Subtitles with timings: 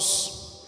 [0.00, 0.62] irmãos.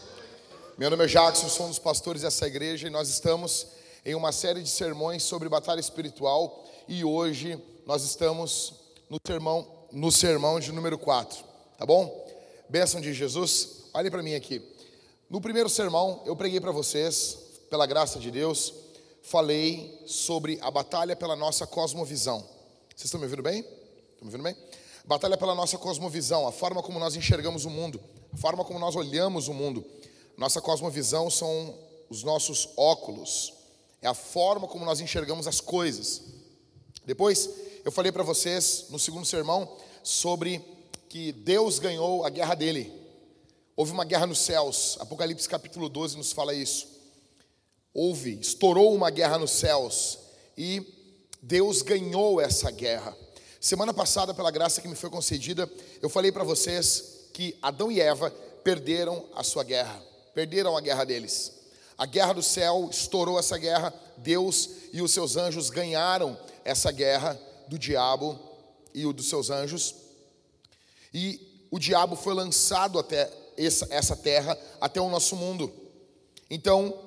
[0.76, 3.66] Meu nome é Jackson, sou um dos pastores dessa igreja e nós estamos
[4.04, 8.74] em uma série de sermões sobre batalha espiritual e hoje nós estamos
[9.08, 11.44] no sermão, no sermão de número 4,
[11.78, 12.26] tá bom?
[12.68, 13.84] Bênção de Jesus.
[13.94, 14.60] Olhe para mim aqui.
[15.30, 17.38] No primeiro sermão eu preguei para vocês,
[17.70, 18.74] pela graça de Deus,
[19.22, 22.40] falei sobre a batalha pela nossa cosmovisão.
[22.90, 23.60] Vocês estão me ouvindo bem?
[23.60, 24.56] Estão me ouvindo bem?
[25.06, 27.98] Batalha pela nossa cosmovisão, a forma como nós enxergamos o mundo,
[28.32, 29.84] a forma como nós olhamos o mundo.
[30.36, 31.78] Nossa cosmovisão são
[32.08, 33.52] os nossos óculos,
[34.00, 36.22] é a forma como nós enxergamos as coisas.
[37.04, 37.48] Depois,
[37.84, 40.60] eu falei para vocês no segundo sermão sobre
[41.08, 42.92] que Deus ganhou a guerra dele.
[43.76, 46.88] Houve uma guerra nos céus, Apocalipse capítulo 12 nos fala isso.
[47.94, 50.18] Houve, estourou uma guerra nos céus
[50.56, 50.82] e
[51.42, 53.16] Deus ganhou essa guerra.
[53.60, 58.00] Semana passada, pela graça que me foi concedida, eu falei para vocês que Adão e
[58.00, 58.30] Eva
[58.62, 60.00] perderam a sua guerra,
[60.34, 61.52] perderam a guerra deles.
[61.96, 67.38] A guerra do céu estourou essa guerra, Deus e os seus anjos ganharam essa guerra
[67.68, 68.38] do diabo
[68.94, 69.94] e o dos seus anjos.
[71.12, 75.72] E o diabo foi lançado até essa, essa terra, até o nosso mundo.
[76.50, 76.98] Então,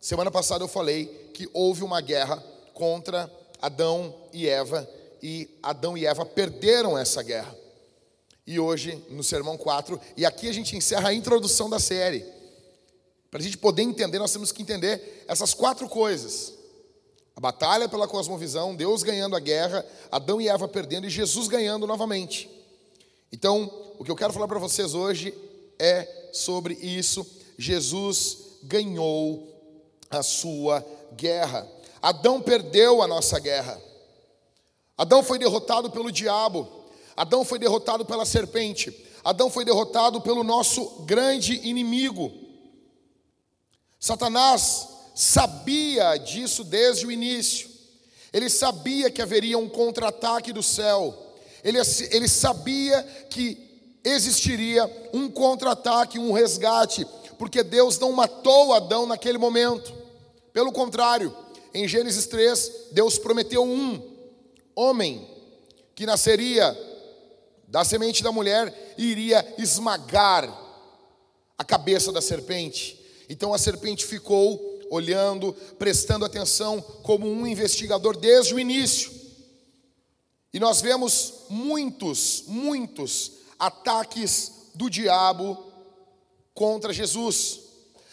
[0.00, 2.42] semana passada eu falei que houve uma guerra
[2.74, 4.88] contra Adão e Eva
[5.22, 7.54] e Adão e Eva perderam essa guerra.
[8.50, 12.26] E hoje, no sermão 4, e aqui a gente encerra a introdução da série.
[13.30, 16.54] Para a gente poder entender, nós temos que entender essas quatro coisas:
[17.36, 21.86] a batalha pela cosmovisão, Deus ganhando a guerra, Adão e Eva perdendo e Jesus ganhando
[21.86, 22.50] novamente.
[23.30, 25.32] Então, o que eu quero falar para vocês hoje
[25.78, 27.24] é sobre isso.
[27.56, 29.46] Jesus ganhou
[30.10, 31.68] a sua guerra.
[32.02, 33.80] Adão perdeu a nossa guerra.
[34.98, 36.79] Adão foi derrotado pelo diabo,
[37.16, 42.32] Adão foi derrotado pela serpente, Adão foi derrotado pelo nosso grande inimigo.
[43.98, 47.68] Satanás sabia disso desde o início,
[48.32, 51.14] ele sabia que haveria um contra-ataque do céu,
[51.62, 51.78] ele,
[52.10, 53.58] ele sabia que
[54.02, 57.06] existiria um contra-ataque, um resgate,
[57.38, 59.92] porque Deus não matou Adão naquele momento,
[60.52, 61.36] pelo contrário,
[61.74, 64.10] em Gênesis 3, Deus prometeu um,
[64.74, 65.26] homem
[65.94, 66.76] que nasceria
[67.70, 70.52] da semente da mulher iria esmagar
[71.56, 72.98] a cabeça da serpente.
[73.28, 74.60] Então a serpente ficou
[74.90, 79.12] olhando, prestando atenção como um investigador desde o início.
[80.52, 85.56] E nós vemos muitos, muitos ataques do diabo
[86.52, 87.60] contra Jesus.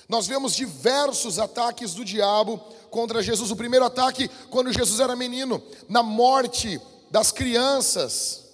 [0.07, 2.59] Nós vemos diversos ataques do diabo
[2.91, 3.49] contra Jesus.
[3.49, 6.79] O primeiro ataque, quando Jesus era menino, na morte
[7.09, 8.46] das crianças,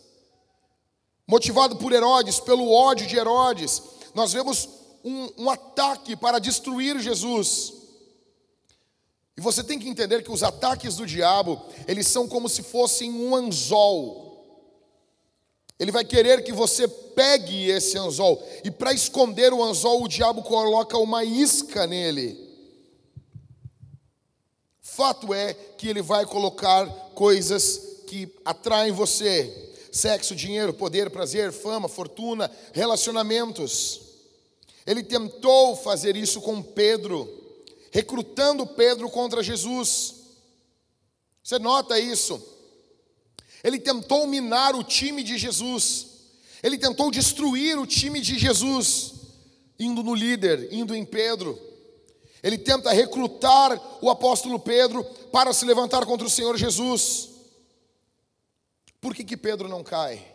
[1.28, 3.82] motivado por Herodes, pelo ódio de Herodes.
[4.14, 4.70] Nós vemos
[5.04, 7.74] um, um ataque para destruir Jesus.
[9.36, 13.12] E você tem que entender que os ataques do diabo, eles são como se fossem
[13.12, 14.24] um anzol.
[15.80, 18.42] Ele vai querer que você pegue esse anzol.
[18.64, 22.40] E para esconder o anzol, o diabo coloca uma isca nele.
[24.82, 26.86] Fato é que ele vai colocar
[27.16, 34.02] coisas que atraem você: sexo, dinheiro, poder, prazer, fama, fortuna, relacionamentos.
[34.88, 37.30] Ele tentou fazer isso com Pedro,
[37.92, 40.16] recrutando Pedro contra Jesus.
[41.44, 42.42] Você nota isso?
[43.64, 46.08] Ele tentou minar o time de Jesus.
[46.64, 49.14] Ele tentou destruir o time de Jesus,
[49.78, 51.58] indo no líder, indo em Pedro.
[52.42, 57.33] Ele tenta recrutar o apóstolo Pedro para se levantar contra o Senhor Jesus.
[59.03, 60.34] Por que, que Pedro não cai?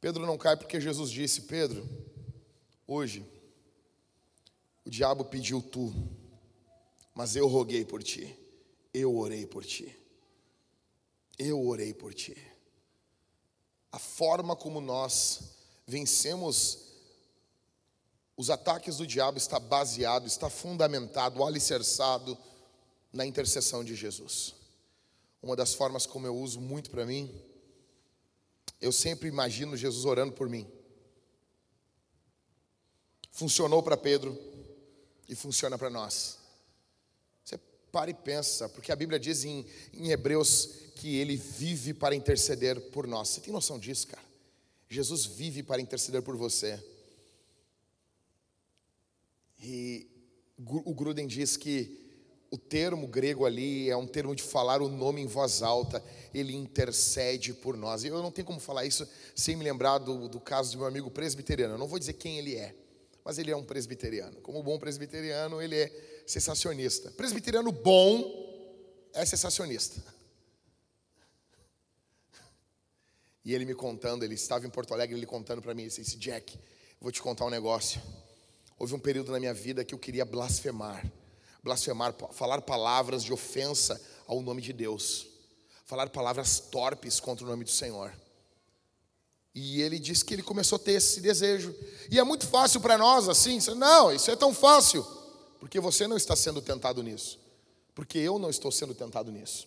[0.00, 1.88] Pedro não cai porque Jesus disse: Pedro,
[2.84, 3.24] hoje
[4.84, 5.94] o diabo pediu tu,
[7.14, 8.36] mas eu roguei por ti,
[8.92, 9.96] eu orei por ti,
[11.38, 12.36] eu orei por ti.
[13.92, 15.42] A forma como nós
[15.86, 16.88] vencemos
[18.36, 22.36] os ataques do diabo está baseado, está fundamentado, alicerçado
[23.12, 24.63] na intercessão de Jesus.
[25.44, 27.30] Uma das formas como eu uso muito para mim,
[28.80, 30.66] eu sempre imagino Jesus orando por mim.
[33.30, 34.34] Funcionou para Pedro
[35.28, 36.38] e funciona para nós.
[37.44, 37.58] Você
[37.92, 42.80] para e pensa, porque a Bíblia diz em, em Hebreus que ele vive para interceder
[42.90, 43.28] por nós.
[43.28, 44.24] Você tem noção disso, cara?
[44.88, 46.82] Jesus vive para interceder por você.
[49.60, 50.08] E
[50.56, 52.03] o Gruden diz que
[52.54, 56.00] o termo grego ali é um termo de falar o nome em voz alta,
[56.32, 58.04] ele intercede por nós.
[58.04, 61.10] Eu não tenho como falar isso sem me lembrar do, do caso de meu amigo
[61.10, 61.74] presbiteriano.
[61.74, 62.72] Eu não vou dizer quem ele é,
[63.24, 64.40] mas ele é um presbiteriano.
[64.40, 67.10] Como bom presbiteriano, ele é sensacionista.
[67.10, 68.22] Presbiteriano bom
[69.12, 70.00] é sensacionista.
[73.44, 76.16] E ele me contando, ele estava em Porto Alegre, ele contando para mim, ele disse,
[76.18, 76.56] Jack,
[77.00, 78.00] vou te contar um negócio.
[78.78, 81.04] Houve um período na minha vida que eu queria blasfemar
[81.64, 85.26] blasfemar, falar palavras de ofensa ao nome de Deus,
[85.86, 88.14] falar palavras torpes contra o nome do Senhor.
[89.54, 91.74] E ele disse que ele começou a ter esse desejo.
[92.10, 95.02] E é muito fácil para nós assim, não, isso é tão fácil,
[95.58, 97.40] porque você não está sendo tentado nisso,
[97.94, 99.66] porque eu não estou sendo tentado nisso.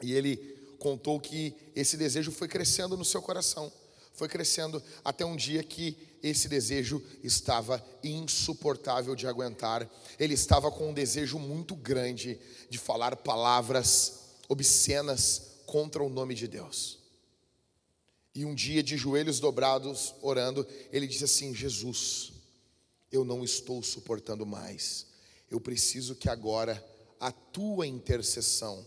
[0.00, 0.36] E ele
[0.78, 3.72] contou que esse desejo foi crescendo no seu coração,
[4.12, 9.88] foi crescendo até um dia que esse desejo estava insuportável de aguentar.
[10.18, 12.38] Ele estava com um desejo muito grande
[12.68, 16.98] de falar palavras obscenas contra o nome de Deus.
[18.34, 22.32] E um dia, de joelhos dobrados, orando, ele disse assim: Jesus,
[23.10, 25.06] eu não estou suportando mais.
[25.50, 26.84] Eu preciso que agora
[27.18, 28.86] a tua intercessão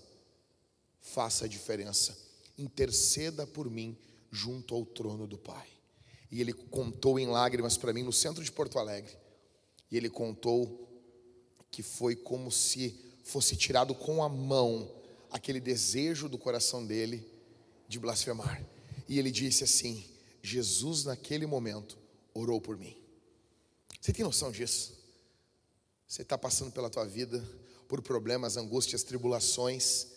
[1.02, 2.18] faça a diferença.
[2.58, 3.98] Interceda por mim
[4.32, 5.73] junto ao trono do Pai.
[6.34, 9.16] E ele contou em lágrimas para mim no centro de Porto Alegre.
[9.92, 10.90] E ele contou
[11.70, 14.92] que foi como se fosse tirado com a mão
[15.30, 17.24] aquele desejo do coração dele
[17.88, 18.66] de blasfemar.
[19.08, 20.04] E ele disse assim:
[20.42, 22.00] Jesus, naquele momento,
[22.34, 22.98] orou por mim.
[24.02, 24.98] Você tem noção disso?
[26.08, 27.48] Você está passando pela tua vida
[27.88, 30.08] por problemas, angústias, tribulações,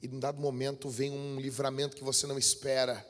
[0.00, 3.04] e num dado momento vem um livramento que você não espera,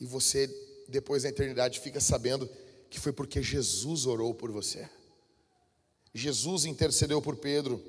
[0.00, 0.48] e você
[0.88, 2.48] depois da eternidade fica sabendo
[2.88, 4.88] que foi porque Jesus orou por você.
[6.14, 7.82] Jesus intercedeu por Pedro.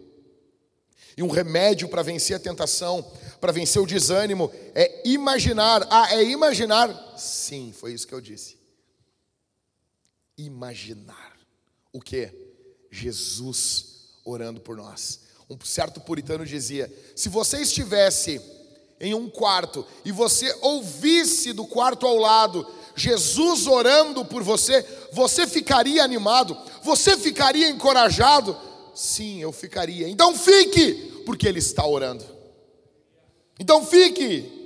[1.16, 3.02] E um remédio para vencer a tentação,
[3.42, 5.88] para vencer o desânimo, é imaginar.
[5.90, 7.18] Ah, é imaginar?
[7.18, 8.58] Sim, foi isso que eu disse.
[10.38, 11.38] Imaginar.
[11.92, 12.32] O que?
[12.92, 15.22] Jesus orando por nós.
[15.50, 18.40] Um certo puritano dizia: se você estivesse
[19.00, 22.66] em um quarto e você ouvisse do quarto ao lado
[23.00, 26.58] Jesus orando por você, você ficaria animado?
[26.84, 28.56] Você ficaria encorajado?
[28.94, 30.10] Sim, eu ficaria.
[30.10, 32.26] Então fique, porque Ele está orando.
[33.58, 34.58] Então fique.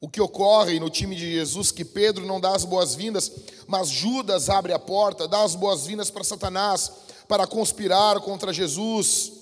[0.00, 3.30] O que ocorre no time de Jesus que Pedro não dá as boas-vindas,
[3.68, 6.90] mas Judas abre a porta, dá as boas-vindas para Satanás
[7.28, 9.41] para conspirar contra Jesus.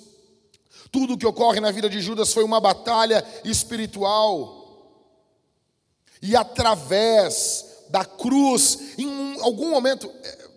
[0.90, 4.60] Tudo o que ocorre na vida de Judas foi uma batalha espiritual.
[6.20, 10.48] E através da cruz, em algum momento, é,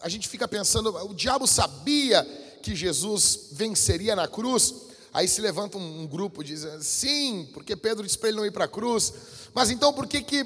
[0.00, 2.24] a gente fica pensando, o diabo sabia
[2.62, 4.74] que Jesus venceria na cruz.
[5.12, 8.64] Aí se levanta um, grupo dizendo, sim, porque Pedro disse para ele não ir para
[8.64, 9.12] a cruz.
[9.52, 10.44] Mas então por que que,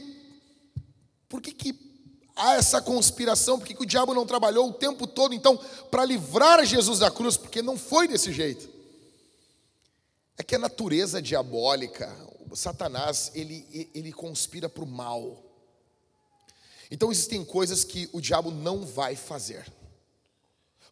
[1.29, 1.79] por que que
[2.35, 3.59] há essa conspiração?
[3.59, 5.59] Por que, que o diabo não trabalhou o tempo todo então
[5.91, 7.37] para livrar Jesus da cruz?
[7.37, 8.74] Porque não foi desse jeito.
[10.37, 12.13] É que a natureza diabólica,
[12.55, 15.43] Satanás, ele, ele conspira para o mal.
[16.91, 19.67] Então existem coisas que o diabo não vai fazer.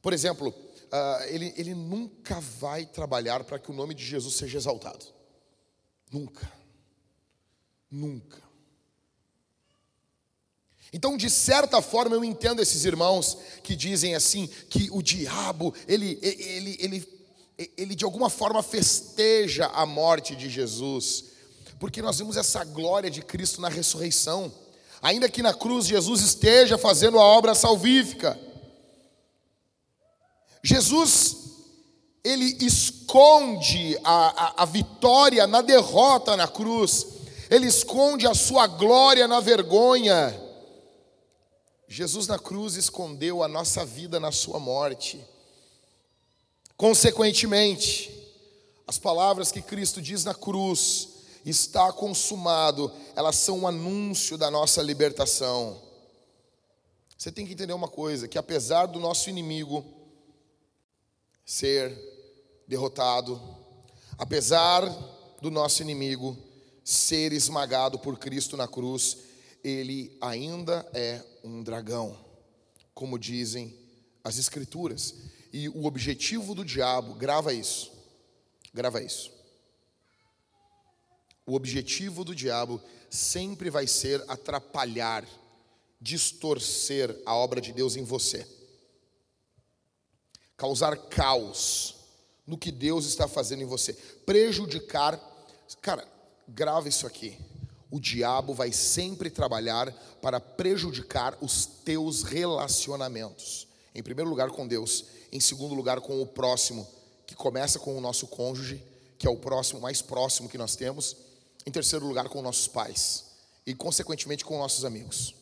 [0.00, 4.58] Por exemplo, uh, ele, ele nunca vai trabalhar para que o nome de Jesus seja
[4.58, 5.06] exaltado.
[6.10, 6.50] Nunca.
[7.90, 8.42] Nunca.
[10.92, 16.18] Então, de certa forma, eu entendo esses irmãos que dizem assim que o diabo, ele,
[16.20, 17.11] ele, ele,
[17.76, 21.32] ele de alguma forma festeja a morte de Jesus
[21.82, 24.52] porque nós vimos essa glória de Cristo na ressurreição.
[25.02, 28.38] Ainda que na cruz Jesus esteja fazendo a obra salvífica.
[30.62, 31.38] Jesus,
[32.22, 37.04] ele esconde a, a, a vitória na derrota na cruz,
[37.50, 40.40] ele esconde a sua glória na vergonha.
[41.88, 45.20] Jesus na cruz escondeu a nossa vida na sua morte.
[46.82, 48.10] Consequentemente,
[48.88, 51.10] as palavras que Cristo diz na cruz
[51.46, 55.80] está consumado, elas são um anúncio da nossa libertação.
[57.16, 59.84] Você tem que entender uma coisa: que apesar do nosso inimigo
[61.46, 61.96] ser
[62.66, 63.40] derrotado,
[64.18, 64.84] apesar
[65.40, 66.36] do nosso inimigo
[66.82, 69.18] ser esmagado por Cristo na cruz,
[69.62, 72.18] ele ainda é um dragão,
[72.92, 73.72] como dizem
[74.24, 75.14] as Escrituras.
[75.52, 77.92] E o objetivo do diabo, grava isso,
[78.72, 79.30] grava isso
[81.46, 82.80] o objetivo do diabo
[83.10, 85.26] sempre vai ser atrapalhar,
[86.00, 88.46] distorcer a obra de Deus em você.
[90.56, 91.96] causar caos
[92.46, 93.92] no que Deus está fazendo em você,
[94.24, 95.20] prejudicar.
[95.80, 96.06] Cara,
[96.46, 97.36] grava isso aqui.
[97.90, 99.92] O diabo vai sempre trabalhar
[100.22, 103.66] para prejudicar os teus relacionamentos.
[103.92, 106.86] Em primeiro lugar com Deus, em segundo lugar com o próximo,
[107.26, 108.84] que começa com o nosso cônjuge,
[109.18, 111.16] que é o próximo mais próximo que nós temos,
[111.66, 113.24] em terceiro lugar com nossos pais
[113.66, 115.34] e consequentemente com nossos amigos,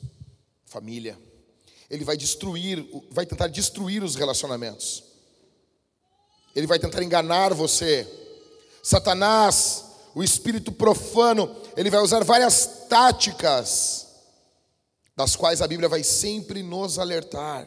[0.66, 1.18] família.
[1.88, 5.02] Ele vai destruir, vai tentar destruir os relacionamentos.
[6.54, 8.06] Ele vai tentar enganar você.
[8.82, 14.06] Satanás, o espírito profano, ele vai usar várias táticas,
[15.16, 17.66] das quais a Bíblia vai sempre nos alertar.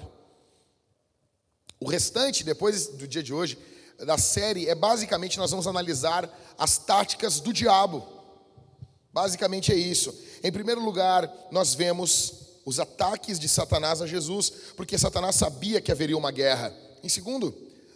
[1.83, 3.57] O restante, depois do dia de hoje,
[4.05, 8.07] da série, é basicamente nós vamos analisar as táticas do diabo.
[9.11, 10.17] Basicamente é isso.
[10.41, 12.35] Em primeiro lugar, nós vemos
[12.65, 16.73] os ataques de Satanás a Jesus, porque Satanás sabia que haveria uma guerra.
[17.03, 17.53] Em segundo,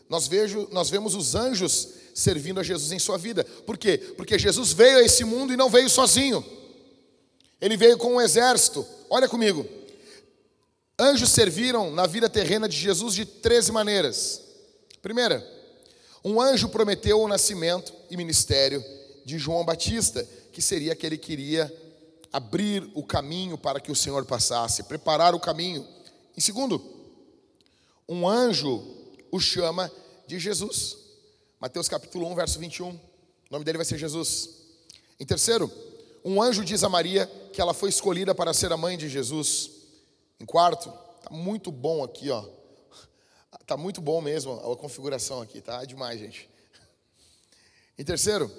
[0.09, 3.45] nós, vejo, nós vemos os anjos servindo a Jesus em sua vida.
[3.65, 3.97] Por quê?
[4.17, 6.43] Porque Jesus veio a esse mundo e não veio sozinho.
[7.61, 8.85] Ele veio com um exército.
[9.09, 9.65] Olha comigo.
[10.99, 14.41] Anjos serviram na vida terrena de Jesus de 13 maneiras.
[14.99, 15.45] Primeira,
[16.23, 18.83] um anjo prometeu o nascimento e ministério
[19.23, 21.71] de João Batista, que seria aquele que iria
[22.33, 25.87] abrir o caminho para que o Senhor passasse, preparar o caminho.
[26.35, 26.81] Em segundo,
[28.09, 28.83] um anjo
[29.31, 29.91] o chama
[30.25, 30.97] de Jesus.
[31.59, 32.89] Mateus capítulo 1, verso 21.
[32.89, 32.99] O
[33.51, 34.49] nome dele vai ser Jesus.
[35.19, 35.71] Em terceiro,
[36.25, 39.76] um anjo diz a Maria que ela foi escolhida para ser a mãe de Jesus.
[40.39, 40.91] Em quarto,
[41.21, 42.45] tá muito bom aqui, ó.
[43.65, 45.83] Tá muito bom mesmo a configuração aqui, tá?
[45.83, 46.49] É demais, gente.
[47.97, 48.51] Em terceiro,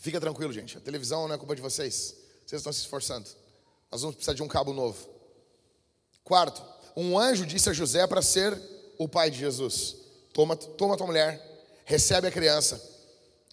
[0.00, 0.76] fica tranquilo, gente.
[0.78, 2.16] A televisão não é culpa de vocês.
[2.44, 3.28] Vocês estão se esforçando.
[3.90, 5.08] Nós vamos precisar de um cabo novo.
[6.24, 6.62] Quarto,
[6.96, 8.60] um anjo disse a José para ser
[8.98, 9.96] o pai de Jesus:
[10.32, 11.40] Toma, toma tua mulher,
[11.84, 12.82] recebe a criança.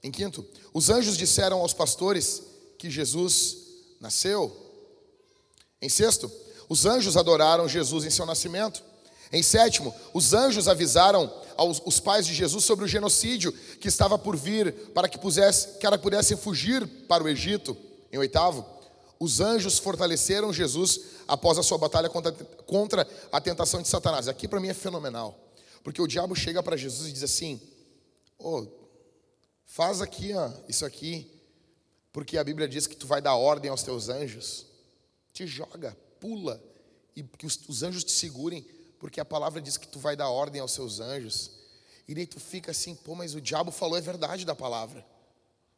[0.01, 2.41] Em quinto, os anjos disseram aos pastores
[2.77, 3.57] que Jesus
[3.99, 4.55] nasceu.
[5.81, 6.31] Em sexto,
[6.71, 8.81] os anjos adoraram Jesus em seu nascimento.
[9.29, 14.17] Em sétimo, os anjos avisaram aos os pais de Jesus sobre o genocídio que estava
[14.17, 17.75] por vir para que, pusesse, que pudessem fugir para o Egito.
[18.09, 18.65] Em oitavo,
[19.19, 24.29] os anjos fortaleceram Jesus após a sua batalha contra, contra a tentação de Satanás.
[24.29, 25.37] Aqui para mim é fenomenal,
[25.83, 27.59] porque o diabo chega para Jesus e diz assim:
[28.39, 28.65] oh,
[29.65, 31.29] faz aqui ó, isso aqui,
[32.13, 34.67] porque a Bíblia diz que tu vai dar ordem aos teus anjos.
[35.33, 36.63] Te joga, pula,
[37.15, 38.65] e que os, os anjos te segurem,
[38.99, 41.51] porque a palavra diz que tu vai dar ordem aos seus anjos.
[42.07, 45.05] E daí tu fica assim, pô, mas o diabo falou é verdade da palavra.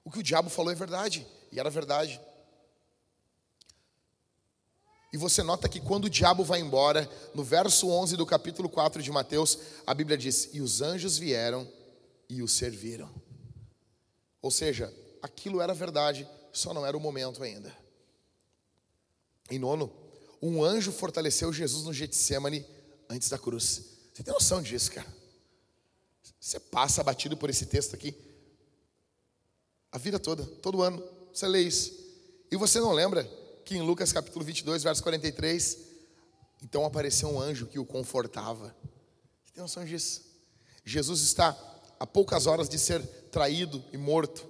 [0.04, 2.20] O que o diabo falou é verdade, e era verdade.
[5.14, 9.02] E você nota que quando o diabo vai embora, no verso 11 do capítulo 4
[9.02, 9.58] de Mateus,
[9.88, 11.72] a Bíblia diz: E os anjos vieram
[12.28, 13.10] e o serviram.
[14.42, 17.74] Ou seja, aquilo era verdade, só não era o momento ainda.
[19.50, 20.03] Em nono,
[20.50, 22.66] um anjo fortaleceu Jesus no Getsemane
[23.10, 23.84] antes da cruz.
[24.14, 25.08] Você tem noção disso, cara?
[26.40, 28.16] Você passa batido por esse texto aqui
[29.94, 31.94] a vida toda, todo ano, você lê isso.
[32.50, 33.24] E você não lembra
[33.64, 35.78] que em Lucas capítulo 22, verso 43,
[36.64, 38.76] então apareceu um anjo que o confortava.
[39.46, 40.24] Você tem noção disso?
[40.84, 41.56] Jesus está
[42.00, 44.50] a poucas horas de ser traído e morto,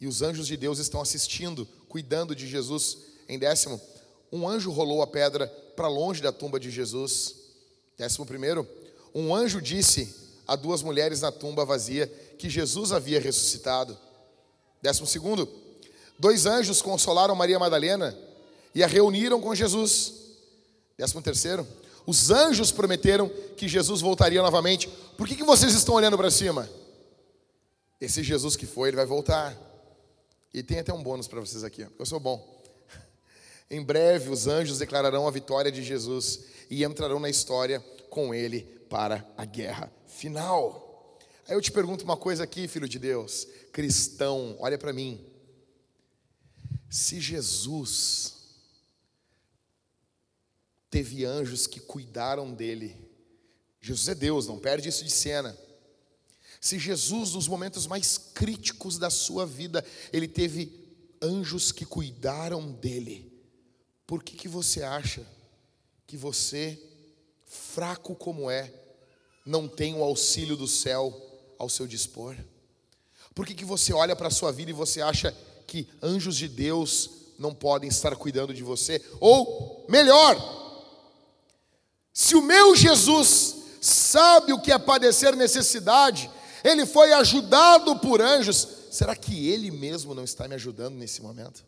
[0.00, 2.98] e os anjos de Deus estão assistindo, cuidando de Jesus.
[3.28, 3.80] Em décimo,
[4.32, 5.46] um anjo rolou a pedra
[5.76, 7.34] para longe da tumba de Jesus.
[7.98, 8.66] Décimo primeiro,
[9.14, 10.14] um anjo disse
[10.48, 12.06] a duas mulheres na tumba vazia
[12.38, 13.96] que Jesus havia ressuscitado.
[14.80, 15.48] Décimo segundo,
[16.22, 18.16] Dois anjos consolaram Maria Madalena
[18.72, 20.14] e a reuniram com Jesus.
[20.96, 21.66] Décimo terceiro,
[22.06, 24.88] os anjos prometeram que Jesus voltaria novamente.
[25.16, 26.70] Por que, que vocês estão olhando para cima?
[28.00, 29.56] Esse Jesus que foi, ele vai voltar.
[30.54, 32.61] E tem até um bônus para vocês aqui, porque eu sou bom.
[33.72, 38.64] Em breve, os anjos declararão a vitória de Jesus e entrarão na história com ele
[38.90, 41.18] para a guerra final.
[41.48, 45.24] Aí eu te pergunto uma coisa aqui, filho de Deus, cristão, olha para mim.
[46.90, 48.34] Se Jesus
[50.90, 52.94] teve anjos que cuidaram dele,
[53.80, 55.56] Jesus é Deus, não perde isso de cena.
[56.60, 60.78] Se Jesus, nos momentos mais críticos da sua vida, ele teve
[61.22, 63.31] anjos que cuidaram dele,
[64.06, 65.26] por que, que você acha
[66.06, 66.78] que você,
[67.46, 68.72] fraco como é,
[69.44, 71.14] não tem o auxílio do céu
[71.58, 72.36] ao seu dispor?
[73.34, 75.34] Por que, que você olha para a sua vida e você acha
[75.66, 79.02] que anjos de Deus não podem estar cuidando de você.
[79.20, 80.36] Ou, melhor,
[82.12, 86.30] se o meu Jesus sabe o que é padecer necessidade,
[86.62, 88.68] ele foi ajudado por anjos.
[88.90, 91.64] Será que ele mesmo não está me ajudando nesse momento?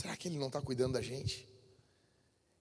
[0.00, 1.48] Será que ele não está cuidando da gente?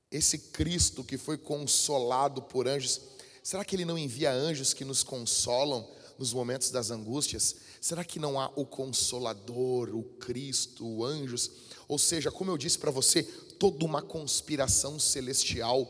[0.10, 3.00] Esse Cristo que foi consolado por anjos,
[3.44, 7.58] será que ele não envia anjos que nos consolam nos momentos das angústias?
[7.80, 11.52] Será que não há o consolador, o Cristo, o anjos?
[11.88, 15.86] Ou seja, como eu disse para você, toda uma conspiração celestial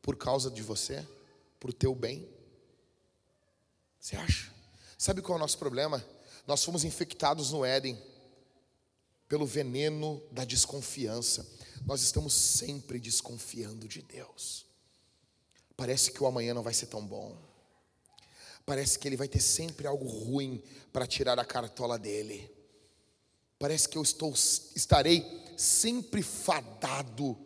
[0.00, 1.06] por causa de você,
[1.62, 2.26] o teu bem?
[4.00, 4.50] Você acha?
[4.96, 6.02] Sabe qual é o nosso problema?
[6.46, 7.98] Nós fomos infectados no Éden
[9.34, 11.44] pelo veneno da desconfiança.
[11.84, 14.64] Nós estamos sempre desconfiando de Deus.
[15.76, 17.36] Parece que o amanhã não vai ser tão bom.
[18.64, 20.62] Parece que ele vai ter sempre algo ruim
[20.92, 22.48] para tirar a cartola dele.
[23.58, 24.32] Parece que eu estou,
[24.76, 25.26] estarei
[25.56, 27.36] sempre fadado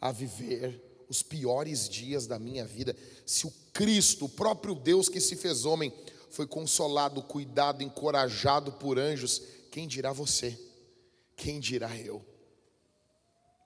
[0.00, 2.96] a viver os piores dias da minha vida.
[3.24, 5.94] Se o Cristo, o próprio Deus que se fez homem,
[6.28, 10.65] foi consolado, cuidado, encorajado por anjos, quem dirá você?
[11.36, 12.24] Quem dirá eu?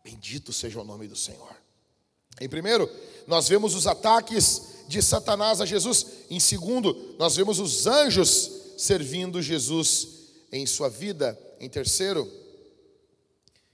[0.02, 1.56] Bendito seja o nome do Senhor.
[2.40, 2.90] Em primeiro,
[3.26, 6.06] nós vemos os ataques de Satanás a Jesus.
[6.28, 10.08] Em segundo, nós vemos os anjos servindo Jesus
[10.50, 11.38] em sua vida.
[11.60, 12.30] Em terceiro,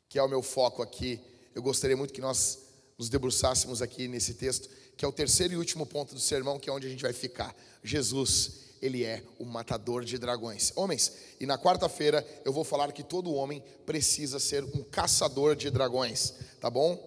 [0.08, 1.20] que é o meu foco aqui,
[1.54, 2.58] eu gostaria muito que nós
[2.98, 6.68] nos debruçássemos aqui nesse texto, que é o terceiro e último ponto do sermão, que
[6.68, 7.54] é onde a gente vai ficar.
[7.82, 10.72] Jesus, ele é o matador de dragões.
[10.76, 15.70] Homens, e na quarta-feira eu vou falar que todo homem precisa ser um caçador de
[15.70, 16.98] dragões, tá bom?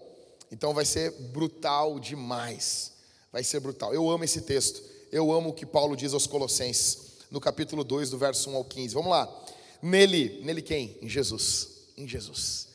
[0.51, 2.93] Então vai ser brutal demais.
[3.31, 3.93] Vai ser brutal.
[3.93, 4.81] Eu amo esse texto.
[5.11, 8.65] Eu amo o que Paulo diz aos Colossenses, no capítulo 2, do verso 1 ao
[8.65, 8.93] 15.
[8.93, 9.45] Vamos lá.
[9.81, 10.97] Nele, nele quem?
[11.01, 11.69] Em Jesus.
[11.97, 12.67] Em Jesus.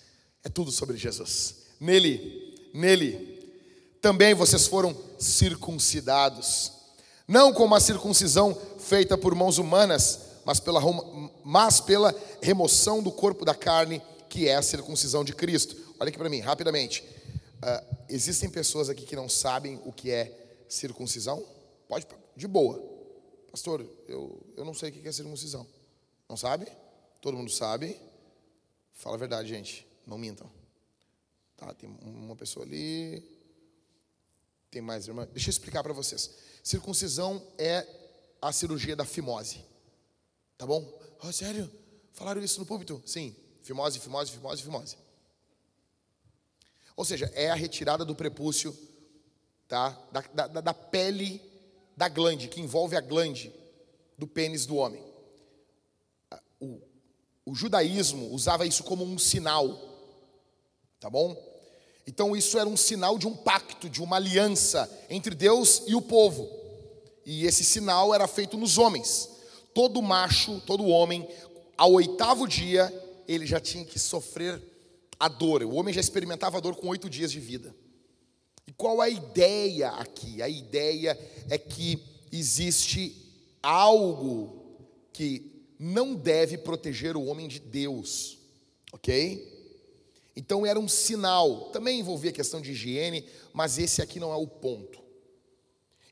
[0.43, 1.57] É tudo sobre Jesus.
[1.81, 3.35] Nele, nele
[4.01, 6.73] também vocês foram circuncidados,
[7.27, 10.81] não com uma circuncisão feita por mãos humanas, mas pela,
[11.45, 15.77] mas pela remoção do corpo da carne, que é a circuncisão de Cristo.
[15.99, 17.03] Olha aqui para mim, rapidamente.
[17.03, 21.43] Uh, existem pessoas aqui que não sabem o que é circuncisão?
[21.89, 22.07] Pode,
[22.37, 22.83] de boa.
[23.51, 25.67] Pastor, eu, eu não sei o que é circuncisão.
[26.29, 26.67] Não sabe?
[27.21, 27.99] Todo mundo sabe.
[28.93, 29.87] Fala a verdade, gente.
[30.07, 30.51] Não mintam.
[31.57, 33.23] Tá, tem uma pessoa ali.
[34.71, 35.27] Tem mais irmã.
[35.33, 36.31] Deixa eu explicar para vocês.
[36.65, 37.87] Circuncisão é
[38.41, 39.63] a cirurgia da fimose.
[40.57, 40.83] Tá bom?
[41.23, 41.71] Oh, sério?
[42.15, 43.03] Falaram isso no púlpito?
[43.05, 43.37] Sim.
[43.61, 44.97] Fimose, fimose, fimose, fimose.
[46.97, 48.75] Ou seja, é a retirada do prepúcio
[49.69, 49.91] tá?
[50.11, 51.43] da, da, da pele
[51.95, 53.53] da glande, que envolve a glande
[54.17, 55.05] do pênis do homem.
[56.59, 56.81] O,
[57.45, 59.69] o judaísmo usava isso como um sinal,
[60.99, 61.37] tá bom?
[62.07, 66.03] Então isso era um sinal de um pacto, de uma aliança entre Deus e o
[66.03, 66.49] povo.
[67.25, 69.31] E esse sinal era feito nos homens.
[69.73, 71.27] Todo macho, todo homem,
[71.77, 72.93] ao oitavo dia,
[73.27, 74.63] ele já tinha que sofrer
[75.19, 75.63] a dor.
[75.63, 77.75] O homem já experimentava a dor com oito dias de vida.
[78.67, 80.43] E qual a ideia aqui?
[80.43, 83.17] A ideia é que existe
[83.63, 84.63] algo
[85.13, 88.39] que não deve proteger o homem de Deus,
[88.93, 89.54] ok?
[90.37, 94.37] Então era um sinal, também envolvia a questão de higiene, mas esse aqui não é
[94.37, 94.99] o ponto.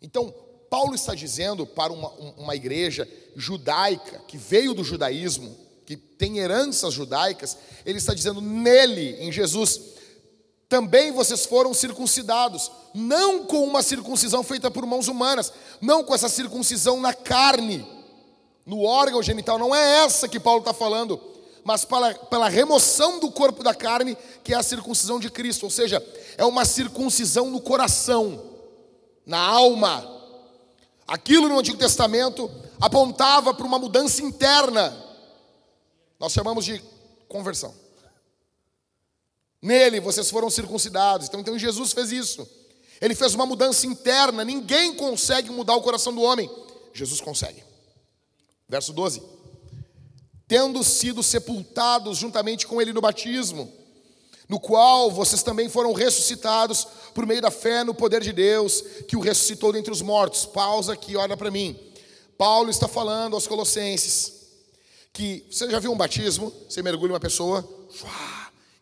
[0.00, 0.32] Então,
[0.70, 6.94] Paulo está dizendo para uma, uma igreja judaica, que veio do judaísmo, que tem heranças
[6.94, 9.80] judaicas, ele está dizendo nele, em Jesus,
[10.68, 16.28] também vocês foram circuncidados, não com uma circuncisão feita por mãos humanas, não com essa
[16.28, 17.86] circuncisão na carne,
[18.64, 21.20] no órgão genital, não é essa que Paulo está falando,
[21.64, 25.70] mas pela, pela remoção do corpo da carne, que é a circuncisão de Cristo, ou
[25.70, 26.04] seja,
[26.36, 28.42] é uma circuncisão no coração,
[29.24, 30.08] na alma.
[31.06, 34.96] Aquilo no Antigo Testamento apontava para uma mudança interna,
[36.18, 36.82] nós chamamos de
[37.28, 37.74] conversão.
[39.60, 42.48] Nele vocês foram circuncidados, então, então Jesus fez isso.
[43.00, 46.50] Ele fez uma mudança interna, ninguém consegue mudar o coração do homem,
[46.92, 47.62] Jesus consegue.
[48.68, 49.22] Verso 12:
[50.52, 53.72] Tendo sido sepultados juntamente com Ele no batismo,
[54.46, 59.16] no qual vocês também foram ressuscitados por meio da fé no poder de Deus, que
[59.16, 60.44] o ressuscitou dentre os mortos.
[60.44, 61.74] Pausa aqui, olha para mim.
[62.36, 64.42] Paulo está falando aos Colossenses
[65.10, 66.52] que você já viu um batismo?
[66.68, 67.66] Você mergulha uma pessoa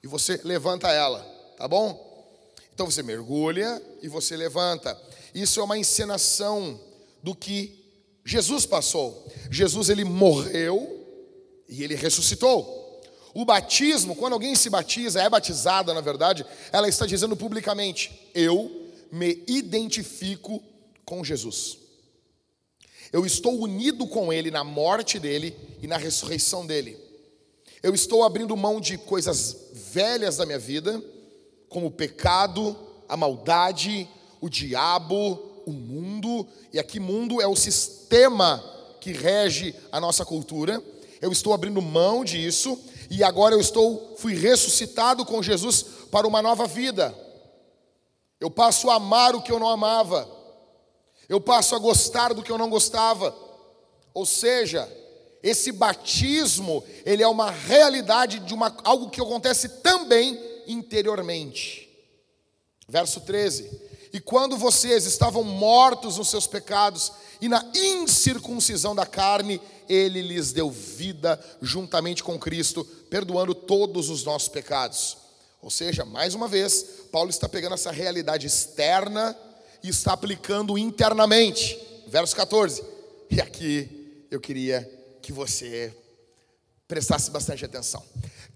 [0.03, 1.21] e você levanta ela,
[1.57, 2.27] tá bom?
[2.75, 5.01] Então você mergulha e você levanta.
[5.33, 6.81] Isso é uma encenação
[7.23, 7.81] do que
[8.25, 9.25] Jesus passou.
[9.49, 11.00] Jesus ele morreu
[11.71, 12.79] e ele ressuscitou.
[13.33, 18.91] O batismo, quando alguém se batiza, é batizada, na verdade, ela está dizendo publicamente: Eu
[19.11, 20.63] me identifico
[21.05, 21.79] com Jesus.
[23.13, 26.97] Eu estou unido com Ele na morte dele e na ressurreição dele.
[27.83, 29.57] Eu estou abrindo mão de coisas
[29.93, 31.03] velhas da minha vida,
[31.69, 32.77] como o pecado,
[33.09, 34.09] a maldade,
[34.41, 38.63] o diabo, o mundo, e aqui mundo é o sistema
[39.01, 40.83] que rege a nossa cultura.
[41.21, 42.79] Eu estou abrindo mão disso
[43.11, 47.15] e agora eu estou fui ressuscitado com Jesus para uma nova vida.
[48.41, 50.29] Eu passo a amar o que eu não amava.
[51.29, 53.37] Eu passo a gostar do que eu não gostava.
[54.15, 54.91] Ou seja,
[55.43, 61.89] esse batismo, ele é uma realidade de uma, algo que acontece também interiormente.
[62.89, 69.61] Verso 13: E quando vocês estavam mortos nos seus pecados e na incircuncisão da carne,
[69.89, 75.17] ele lhes deu vida juntamente com Cristo, perdoando todos os nossos pecados.
[75.63, 79.37] Ou seja, mais uma vez, Paulo está pegando essa realidade externa
[79.83, 81.79] e está aplicando internamente.
[82.09, 82.83] Verso 14.
[83.31, 84.89] E aqui eu queria
[85.23, 85.95] que você
[86.89, 88.03] prestasse bastante atenção.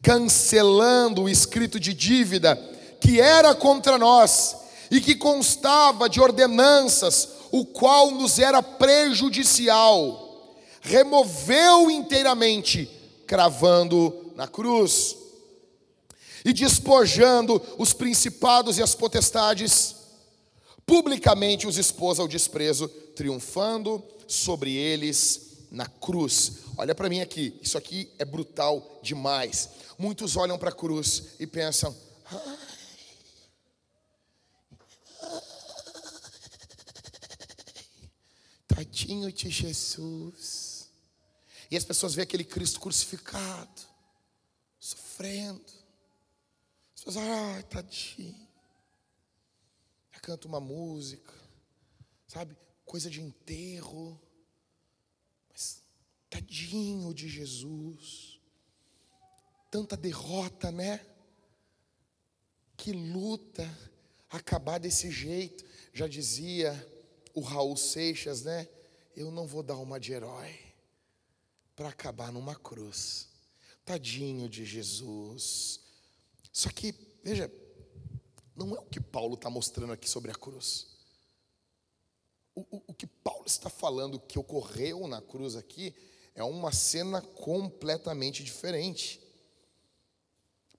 [0.02, 2.56] Cancelando o escrito de dívida
[3.00, 4.63] que era contra nós
[4.94, 12.88] e que constava de ordenanças, o qual nos era prejudicial, removeu inteiramente,
[13.26, 15.16] cravando na cruz
[16.44, 19.96] e despojando os principados e as potestades,
[20.86, 26.52] publicamente os expôs ao desprezo, triunfando sobre eles na cruz.
[26.76, 29.70] Olha para mim aqui, isso aqui é brutal demais.
[29.98, 31.92] Muitos olham para a cruz e pensam:
[38.94, 40.88] tadinho de Jesus.
[41.68, 43.82] E as pessoas veem aquele Cristo crucificado,
[44.78, 45.64] sofrendo
[46.94, 48.48] pessoas, ai, tadinho.
[50.12, 51.34] Já canta uma música,
[52.28, 52.56] sabe?
[52.84, 54.20] Coisa de enterro.
[55.50, 55.82] Mas
[56.30, 58.38] tadinho de Jesus.
[59.72, 61.04] Tanta derrota, né?
[62.76, 63.68] Que luta
[64.30, 65.64] acabar desse jeito.
[65.92, 66.72] Já dizia
[67.34, 68.68] o Raul Seixas, né?
[69.16, 70.58] Eu não vou dar uma de herói
[71.76, 73.28] para acabar numa cruz.
[73.84, 75.80] Tadinho de Jesus.
[76.52, 77.50] Só que, veja,
[78.56, 80.86] não é o que Paulo está mostrando aqui sobre a cruz.
[82.54, 85.94] O, o, o que Paulo está falando que ocorreu na cruz aqui
[86.34, 89.20] é uma cena completamente diferente.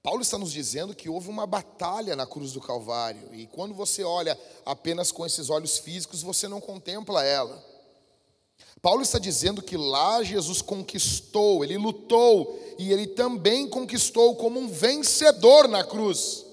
[0.01, 4.03] Paulo está nos dizendo que houve uma batalha na cruz do Calvário, e quando você
[4.03, 7.74] olha apenas com esses olhos físicos, você não contempla ela.
[8.85, 14.67] Paulo está dizendo que lá Jesus conquistou, ele lutou e ele também conquistou como um
[14.67, 16.45] vencedor na cruz.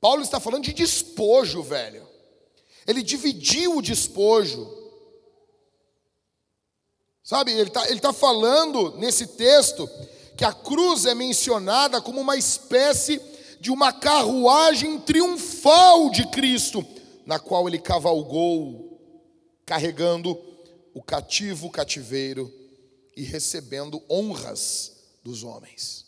[0.00, 2.08] Paulo está falando de despojo, velho.
[2.86, 4.66] Ele dividiu o despojo.
[7.22, 9.86] Sabe, ele está ele tá falando nesse texto
[10.38, 13.20] que a cruz é mencionada como uma espécie
[13.60, 16.82] de uma carruagem triunfal de Cristo,
[17.26, 18.98] na qual ele cavalgou,
[19.66, 20.55] carregando
[20.96, 22.50] o cativo cativeiro
[23.14, 26.06] e recebendo honras dos homens.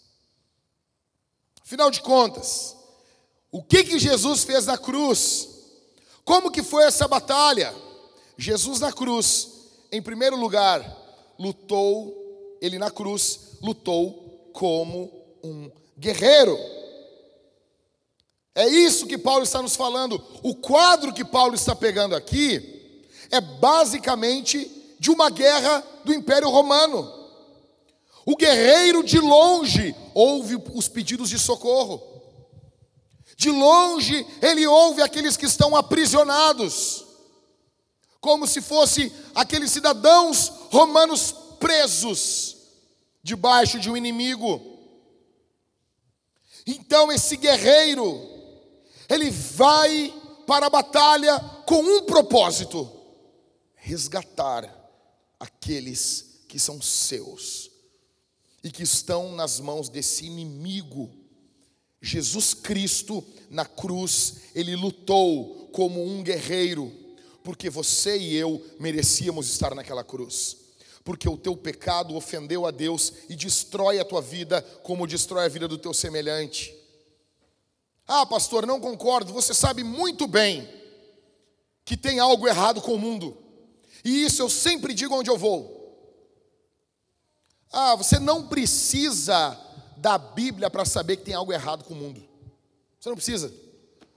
[1.63, 2.75] Afinal de contas,
[3.53, 5.47] o que que Jesus fez na cruz?
[6.25, 7.75] Como que foi essa batalha?
[8.39, 9.51] Jesus na cruz,
[9.93, 10.83] em primeiro lugar,
[11.39, 15.13] lutou, ele na cruz lutou como
[15.45, 16.59] um guerreiro.
[18.55, 20.15] É isso que Paulo está nos falando.
[20.43, 27.15] O quadro que Paulo está pegando aqui é basicamente de uma guerra do Império Romano.
[28.27, 32.03] O guerreiro de longe ouve os pedidos de socorro.
[33.37, 37.07] De longe ele ouve aqueles que estão aprisionados,
[38.21, 42.57] como se fosse aqueles cidadãos romanos presos
[43.23, 44.61] debaixo de um inimigo.
[46.67, 48.21] Então esse guerreiro,
[49.09, 50.13] ele vai
[50.47, 52.91] para a batalha com um propósito:
[53.75, 54.78] resgatar
[55.39, 57.71] aqueles que são seus
[58.63, 61.11] e que estão nas mãos desse inimigo.
[62.01, 66.93] Jesus Cristo na cruz, ele lutou como um guerreiro,
[67.43, 70.57] porque você e eu merecíamos estar naquela cruz.
[71.05, 75.49] Porque o teu pecado ofendeu a Deus e destrói a tua vida, como destrói a
[75.49, 76.75] vida do teu semelhante.
[78.07, 79.33] Ah, pastor, não concordo.
[79.33, 80.69] Você sabe muito bem
[81.85, 83.37] que tem algo errado com o mundo.
[84.05, 85.77] E isso eu sempre digo onde eu vou.
[87.73, 89.59] Ah, você não precisa
[89.97, 92.23] da Bíblia para saber que tem algo errado com o mundo.
[92.99, 93.53] Você não precisa.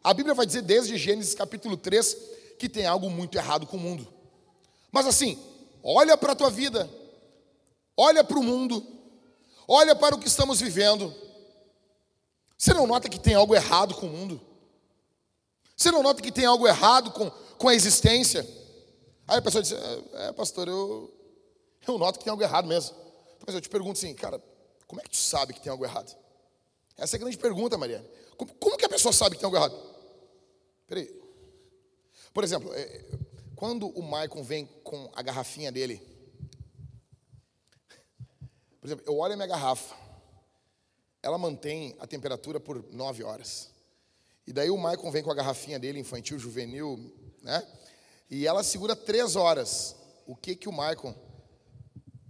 [0.04, 2.18] A Bíblia vai dizer desde Gênesis capítulo 3
[2.58, 4.08] que tem algo muito errado com o mundo.
[4.92, 5.40] Mas assim,
[5.84, 6.90] olha para a tua vida,
[7.98, 8.86] olha para o mundo,
[9.68, 11.14] olha para o que estamos vivendo.
[12.58, 14.40] Você não nota que tem algo errado com o mundo?
[15.76, 18.48] Você não nota que tem algo errado com, com a existência?
[19.28, 21.14] Aí a pessoa diz: É, é pastor, eu,
[21.88, 22.96] eu noto que tem algo errado mesmo.
[23.46, 24.42] Mas eu te pergunto assim, cara,
[24.88, 26.16] como é que tu sabe que tem algo errado?
[26.98, 28.06] Essa é a grande pergunta, Mariana.
[28.38, 29.76] Como, como que a pessoa sabe que tem algo errado?
[30.88, 31.10] Peraí.
[32.34, 33.06] Por exemplo, é,
[33.56, 36.02] quando o Maicon vem com a garrafinha dele,
[38.80, 39.96] por exemplo, eu olho a minha garrafa,
[41.22, 43.70] ela mantém a temperatura por nove horas.
[44.46, 46.98] E daí o Maicon vem com a garrafinha dele, infantil, juvenil,
[47.42, 47.68] né?
[48.32, 49.94] E ela segura três horas.
[50.26, 51.14] O que que o Maicon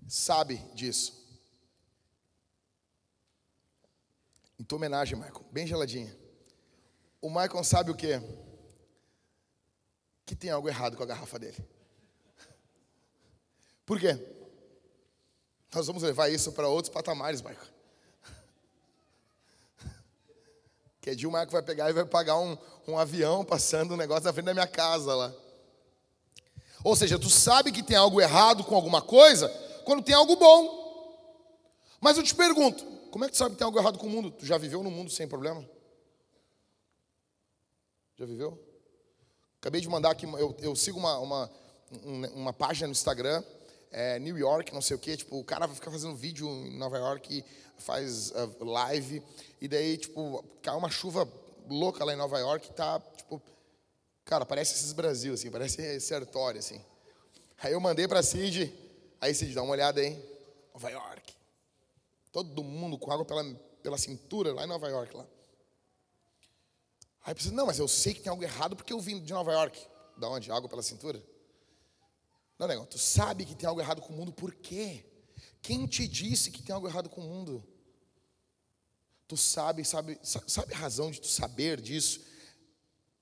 [0.08, 1.22] sabe disso?
[4.60, 6.18] Em tua homenagem, Maicon, bem geladinha.
[7.22, 8.20] O Maicon sabe o quê?
[10.26, 11.64] Que tem algo errado com a garrafa dele.
[13.86, 14.18] Por quê?
[15.72, 17.68] Nós vamos levar isso para outros patamares, Maicon.
[21.00, 24.24] Que dia o Marco vai pegar e vai pagar um, um avião passando um negócio
[24.24, 25.51] na frente da minha casa lá.
[26.84, 29.50] Ou seja, tu sabe que tem algo errado com alguma coisa
[29.86, 30.82] quando tem algo bom.
[32.00, 34.10] Mas eu te pergunto, como é que tu sabe que tem algo errado com o
[34.10, 34.32] mundo?
[34.32, 35.68] Tu já viveu no mundo sem problema?
[38.18, 38.60] Já viveu?
[39.60, 41.52] Acabei de mandar aqui, eu, eu sigo uma, uma,
[42.34, 43.44] uma página no Instagram,
[43.92, 46.78] é, New York, não sei o quê, tipo, o cara vai ficar fazendo vídeo em
[46.78, 47.46] Nova York,
[47.78, 49.22] faz uh, live,
[49.60, 51.32] e daí, tipo, cai uma chuva
[51.70, 53.40] louca lá em Nova York, tá, tipo,
[54.26, 56.84] cara, parece esses Brasil, assim, parece Sertório, assim.
[57.60, 58.74] Aí eu mandei pra Cid,
[59.20, 60.18] aí Cid, dá uma olhada aí,
[60.74, 61.34] Nova York.
[62.32, 63.44] Todo mundo com água pela,
[63.84, 65.28] pela cintura lá em Nova York, lá.
[67.24, 69.52] Aí precisa, não, mas eu sei que tem algo errado porque eu vim de Nova
[69.52, 69.80] York.
[70.18, 70.52] Da onde?
[70.52, 71.22] Água pela cintura?
[72.58, 75.06] Não, negão, tu sabe que tem algo errado com o mundo, por quê?
[75.62, 77.64] Quem te disse que tem algo errado com o mundo?
[79.28, 82.22] Tu sabe, sabe, sabe a razão de tu saber disso?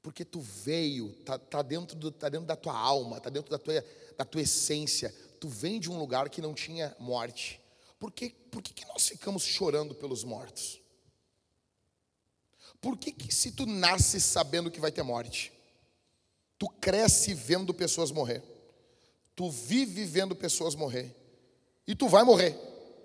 [0.02, 3.86] Porque tu veio, tá, tá, dentro, tá dentro da tua alma, tá dentro da tua,
[4.18, 5.14] da tua essência.
[5.40, 7.60] Tu vem de um lugar que não tinha morte.
[8.00, 10.80] Por, que, por que, que nós ficamos chorando pelos mortos?
[12.80, 15.52] Por que, que se tu nasce sabendo que vai ter morte,
[16.58, 18.42] tu cresce vendo pessoas morrer?
[19.36, 21.14] Tu vive vendo pessoas morrer.
[21.86, 22.58] E tu vai morrer.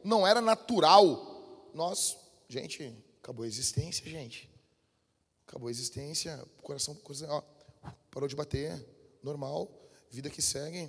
[0.05, 1.71] Não era natural.
[1.75, 2.17] Nós,
[2.49, 4.54] gente, acabou a existência, gente.
[5.47, 6.43] Acabou a existência.
[6.63, 7.43] Coração, coisa, ó,
[8.11, 8.85] parou de bater.
[9.23, 9.71] Normal.
[10.11, 10.89] Vida que segue.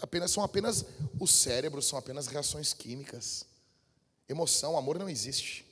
[0.00, 0.84] Apenas são apenas
[1.18, 3.44] o cérebro são apenas reações químicas.
[4.28, 5.66] Emoção, amor não existe.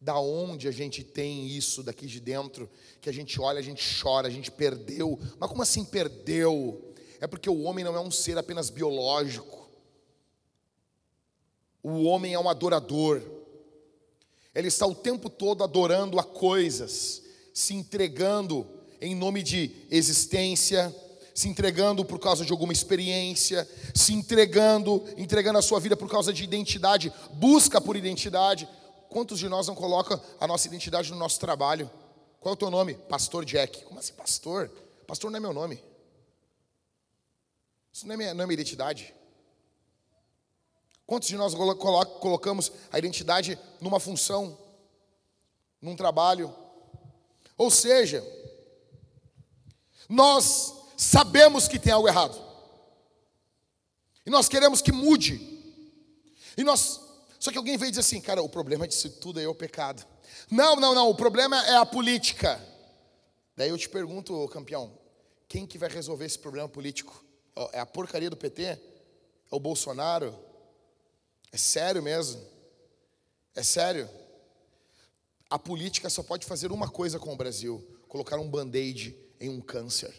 [0.00, 2.68] Da onde a gente tem isso daqui de dentro,
[3.00, 5.18] que a gente olha, a gente chora, a gente perdeu.
[5.38, 6.92] Mas como assim perdeu?
[7.22, 9.70] é porque o homem não é um ser apenas biológico.
[11.80, 13.22] O homem é um adorador.
[14.54, 17.22] Ele está o tempo todo adorando a coisas,
[17.54, 18.66] se entregando
[19.00, 20.94] em nome de existência,
[21.34, 26.32] se entregando por causa de alguma experiência, se entregando, entregando a sua vida por causa
[26.32, 28.68] de identidade, busca por identidade.
[29.08, 31.90] Quantos de nós não colocam a nossa identidade no nosso trabalho?
[32.40, 32.94] Qual é o teu nome?
[32.94, 33.84] Pastor Jack.
[33.84, 34.70] Como assim, pastor?
[35.06, 35.82] Pastor não é meu nome.
[37.92, 39.14] Isso não é minha, não é minha identidade.
[41.12, 41.52] Quantos de nós
[42.20, 44.56] colocamos a identidade numa função,
[45.78, 46.50] num trabalho?
[47.54, 48.26] Ou seja,
[50.08, 52.42] nós sabemos que tem algo errado.
[54.24, 55.38] E nós queremos que mude.
[56.56, 56.98] E nós,
[57.38, 60.06] só que alguém veio dizer assim, cara, o problema disso tudo é o pecado.
[60.50, 62.58] Não, não, não, o problema é a política.
[63.54, 64.98] Daí eu te pergunto, campeão,
[65.46, 67.22] quem que vai resolver esse problema político?
[67.72, 68.62] É a porcaria do PT?
[68.62, 68.80] É
[69.50, 70.51] o Bolsonaro?
[71.52, 72.40] É sério mesmo?
[73.54, 74.08] É sério?
[75.50, 79.60] A política só pode fazer uma coisa com o Brasil: colocar um band-aid em um
[79.60, 80.14] câncer.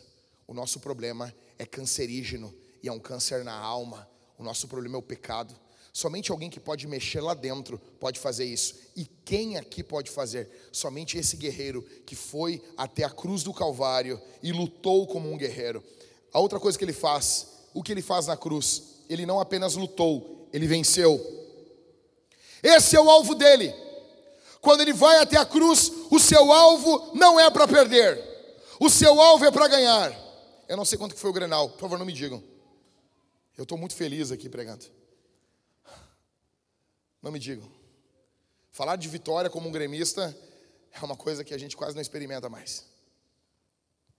[0.46, 4.08] O nosso problema é cancerígeno e é um câncer na alma.
[4.38, 5.60] O nosso problema é o pecado.
[5.92, 8.76] Somente alguém que pode mexer lá dentro pode fazer isso.
[8.96, 10.70] E quem aqui pode fazer?
[10.72, 15.84] Somente esse guerreiro que foi até a cruz do Calvário e lutou como um guerreiro.
[16.32, 19.02] A outra coisa que ele faz, o que ele faz na cruz?
[19.10, 21.20] Ele não apenas lutou, ele venceu.
[22.62, 23.74] Esse é o alvo dele.
[24.62, 28.24] Quando ele vai até a cruz, o seu alvo não é para perder,
[28.80, 30.18] o seu alvo é para ganhar.
[30.70, 32.42] Eu não sei quanto foi o Grenal, por favor, não me digam.
[33.58, 34.86] Eu estou muito feliz aqui pregando.
[37.22, 37.70] Não me digam.
[38.72, 40.36] Falar de vitória como um gremista
[40.92, 42.86] é uma coisa que a gente quase não experimenta mais.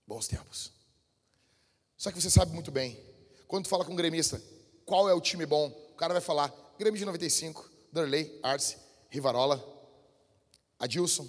[0.07, 0.71] Bons tempos.
[1.97, 2.99] Só que você sabe muito bem,
[3.47, 4.41] quando fala com um gremista,
[4.85, 5.84] qual é o time bom?
[5.95, 8.75] O cara vai falar, Grêmio de 95, Dorley, Arce,
[9.09, 9.65] Rivarola,
[10.77, 11.25] Adilson.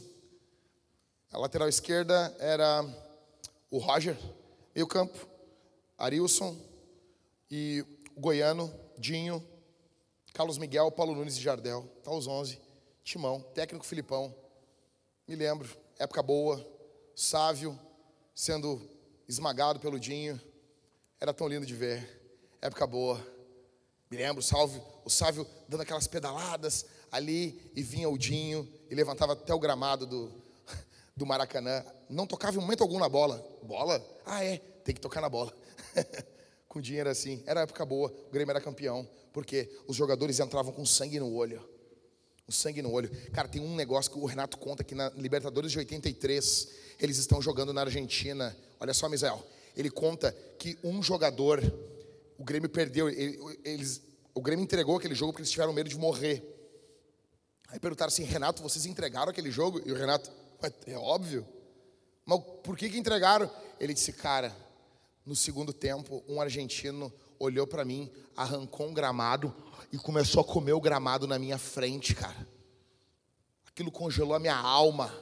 [1.31, 2.85] A lateral esquerda era
[3.70, 4.18] o Roger,
[4.74, 5.24] meio campo,
[5.96, 6.61] Arilson
[7.48, 7.85] e
[8.16, 9.40] o Goiano, Dinho,
[10.35, 11.88] Carlos Miguel, Paulo Nunes e Jardel.
[12.02, 12.61] Tá os 11.
[13.05, 14.35] Timão, técnico Filipão.
[15.29, 16.61] Me lembro, época boa,
[17.14, 17.79] Sávio
[18.35, 18.83] sendo
[19.29, 20.40] esmagado pelo Dinho.
[21.20, 22.20] Era tão lindo de ver.
[22.61, 23.36] Época boa.
[24.11, 24.42] Me lembro,
[25.05, 30.07] o Sávio dando aquelas pedaladas ali e vinha o Dinho e levantava até o gramado
[30.07, 30.33] do,
[31.16, 31.85] do Maracanã.
[32.09, 33.45] Não tocava em momento algum na bola.
[33.62, 34.05] Bola?
[34.25, 35.53] Ah, é, tem que tocar na bola.
[36.77, 37.42] com dinheiro assim.
[37.47, 41.66] Era época boa, o Grêmio era campeão, porque os jogadores entravam com sangue no olho.
[42.47, 43.11] O sangue no olho.
[43.33, 46.69] Cara, tem um negócio que o Renato conta que na Libertadores de 83,
[47.01, 48.55] eles estão jogando na Argentina.
[48.79, 49.42] Olha só, Misael.
[49.75, 51.61] Ele conta que um jogador,
[52.38, 54.03] o Grêmio perdeu, eles,
[54.35, 56.44] o Grêmio entregou aquele jogo porque eles tiveram medo de morrer.
[57.68, 59.81] Aí perguntaram assim, Renato, vocês entregaram aquele jogo?
[59.85, 60.31] E o Renato,
[60.87, 61.46] é óbvio.
[62.25, 63.51] Mas por que, que entregaram?
[63.81, 64.55] Ele disse, cara,
[65.25, 69.55] no segundo tempo, um argentino olhou para mim, arrancou um gramado
[69.92, 72.46] e começou a comer o gramado na minha frente, cara.
[73.66, 75.12] Aquilo congelou a minha alma.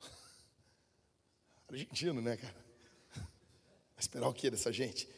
[1.68, 2.62] Argentino, né, cara?
[3.98, 5.08] Esperar o que dessa gente?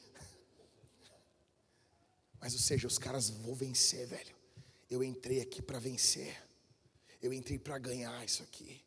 [2.44, 4.36] Mas, ou seja, os caras vão vencer, velho.
[4.90, 6.36] Eu entrei aqui para vencer.
[7.22, 8.82] Eu entrei para ganhar isso aqui.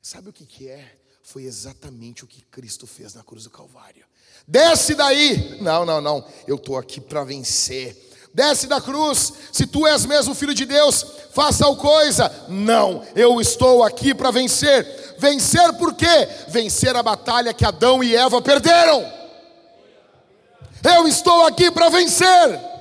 [0.00, 0.96] Sabe o que, que é?
[1.22, 4.06] Foi exatamente o que Cristo fez na cruz do Calvário.
[4.48, 5.60] Desce daí!
[5.60, 6.26] Não, não, não.
[6.46, 7.94] Eu estou aqui para vencer.
[8.32, 12.46] Desce da cruz, se tu és mesmo filho de Deus, faça tal coisa.
[12.48, 15.16] Não, eu estou aqui para vencer.
[15.18, 16.06] Vencer por quê?
[16.48, 19.04] Vencer a batalha que Adão e Eva perderam.
[20.82, 22.71] Eu estou aqui para vencer.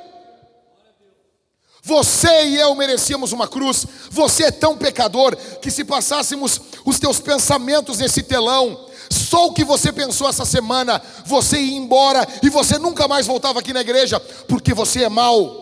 [1.84, 3.86] Você e eu merecíamos uma cruz.
[4.12, 9.64] Você é tão pecador que se passássemos os teus pensamentos nesse telão, só o que
[9.64, 14.20] você pensou essa semana, você ia embora e você nunca mais voltava aqui na igreja,
[14.48, 15.60] porque você é mau.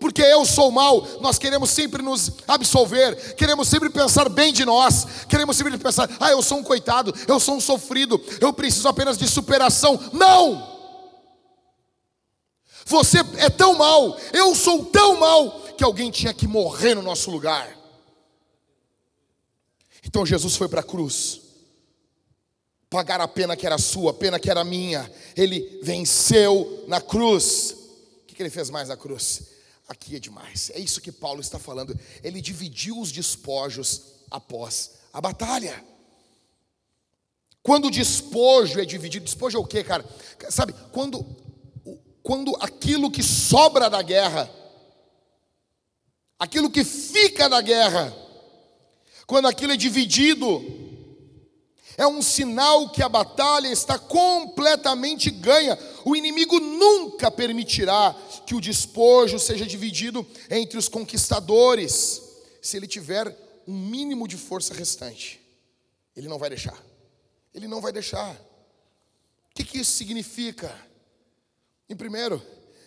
[0.00, 5.06] Porque eu sou mal, nós queremos sempre nos absolver, queremos sempre pensar bem de nós,
[5.28, 9.16] queremos sempre pensar, ah, eu sou um coitado, eu sou um sofrido, eu preciso apenas
[9.16, 10.00] de superação.
[10.12, 10.71] Não!
[12.84, 17.30] Você é tão mal, eu sou tão mal, que alguém tinha que morrer no nosso
[17.30, 17.78] lugar.
[20.04, 21.40] Então Jesus foi para a cruz,
[22.90, 25.10] pagar a pena que era sua, a pena que era minha.
[25.36, 27.76] Ele venceu na cruz.
[28.22, 29.42] O que ele fez mais na cruz?
[29.88, 30.70] Aqui é demais.
[30.74, 31.98] É isso que Paulo está falando.
[32.22, 35.82] Ele dividiu os despojos após a batalha.
[37.62, 40.04] Quando o despojo é dividido, despojo é o que, cara?
[40.50, 41.24] Sabe, quando
[42.22, 44.50] quando aquilo que sobra da guerra,
[46.38, 48.16] aquilo que fica da guerra,
[49.26, 50.62] quando aquilo é dividido,
[51.96, 55.78] é um sinal que a batalha está completamente ganha.
[56.04, 58.14] O inimigo nunca permitirá
[58.46, 62.22] que o despojo seja dividido entre os conquistadores,
[62.60, 65.40] se ele tiver um mínimo de força restante.
[66.16, 66.80] Ele não vai deixar.
[67.54, 68.34] Ele não vai deixar.
[68.34, 70.74] O que, que isso significa?
[71.92, 72.40] Em primeiro,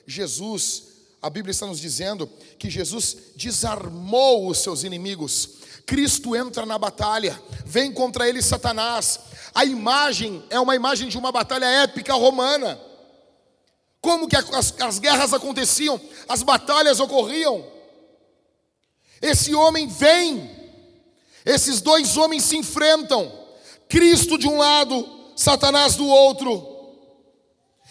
[0.07, 0.85] Jesus,
[1.21, 5.59] a Bíblia está nos dizendo que Jesus desarmou os seus inimigos.
[5.85, 9.19] Cristo entra na batalha, vem contra ele Satanás.
[9.53, 12.81] A imagem é uma imagem de uma batalha épica romana.
[14.01, 17.63] Como que as, as guerras aconteciam, as batalhas ocorriam.
[19.21, 20.49] Esse homem vem,
[21.45, 23.31] esses dois homens se enfrentam.
[23.87, 26.74] Cristo de um lado, Satanás do outro.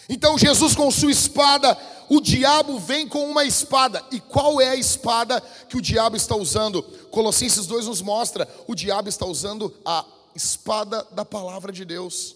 [0.07, 1.77] Então Jesus com sua espada,
[2.09, 4.03] o diabo vem com uma espada.
[4.11, 6.83] E qual é a espada que o diabo está usando?
[7.11, 12.35] Colossenses 2 nos mostra: o diabo está usando a espada da palavra de Deus.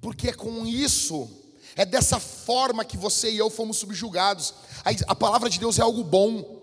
[0.00, 1.28] Porque é com isso,
[1.74, 4.54] é dessa forma que você e eu fomos subjugados.
[5.08, 6.62] A, palavra de Deus é algo bom.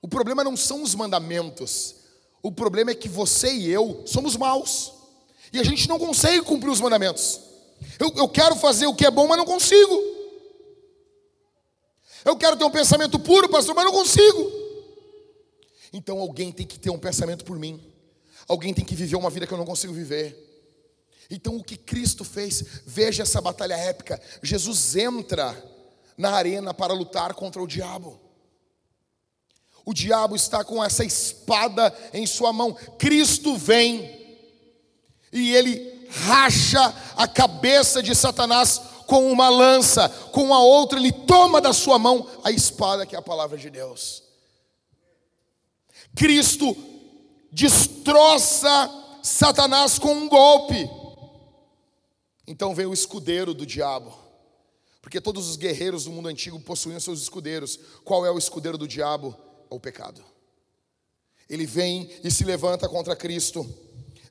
[0.00, 1.96] O problema não são os mandamentos.
[2.42, 4.92] O problema é que você e eu somos maus.
[5.52, 7.40] E a gente não consegue cumprir os mandamentos.
[7.98, 10.02] Eu, eu quero fazer o que é bom, mas não consigo.
[12.24, 14.50] Eu quero ter um pensamento puro, pastor, mas não consigo.
[15.92, 17.80] Então alguém tem que ter um pensamento por mim.
[18.48, 20.44] Alguém tem que viver uma vida que eu não consigo viver.
[21.30, 24.20] Então o que Cristo fez, veja essa batalha épica.
[24.42, 25.56] Jesus entra
[26.16, 28.20] na arena para lutar contra o diabo.
[29.84, 32.74] O diabo está com essa espada em sua mão.
[32.98, 34.26] Cristo vem
[35.32, 41.60] e ele racha a cabeça de Satanás com uma lança, com a outra ele toma
[41.60, 44.22] da sua mão a espada que é a palavra de Deus.
[46.14, 46.76] Cristo
[47.52, 48.90] destroça
[49.22, 50.88] Satanás com um golpe.
[52.46, 54.14] Então vem o escudeiro do diabo.
[55.00, 57.78] Porque todos os guerreiros do mundo antigo possuíam seus escudeiros.
[58.04, 59.36] Qual é o escudeiro do diabo?
[59.70, 60.22] É o pecado.
[61.48, 63.64] Ele vem e se levanta contra Cristo.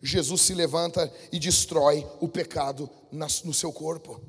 [0.05, 4.21] Jesus se levanta e destrói o pecado no seu corpo.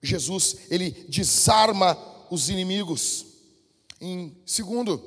[0.00, 1.98] Jesus, ele desarma
[2.30, 3.26] os inimigos.
[4.00, 5.02] Em segundo,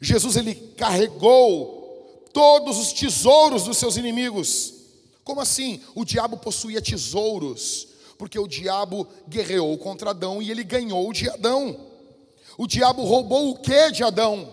[0.00, 4.74] Jesus ele carregou todos os tesouros dos seus inimigos.
[5.22, 5.80] Como assim?
[5.94, 11.88] O diabo possuía tesouros, porque o diabo guerreou contra Adão e ele ganhou de Adão.
[12.58, 14.52] O diabo roubou o que de Adão?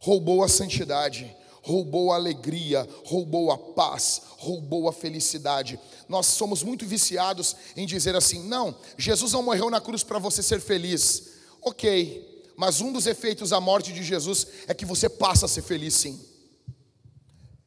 [0.00, 1.35] Roubou a santidade,
[1.66, 5.80] roubou a alegria, roubou a paz, roubou a felicidade.
[6.08, 10.44] Nós somos muito viciados em dizer assim: não, Jesus não morreu na cruz para você
[10.44, 11.34] ser feliz.
[11.60, 15.62] Ok, mas um dos efeitos da morte de Jesus é que você passa a ser
[15.62, 16.24] feliz sim.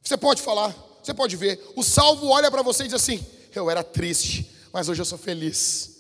[0.02, 0.74] Você pode falar,
[1.04, 1.62] você pode ver.
[1.76, 3.20] O salvo olha para você e diz assim:
[3.54, 5.98] Eu era triste, mas hoje eu sou feliz.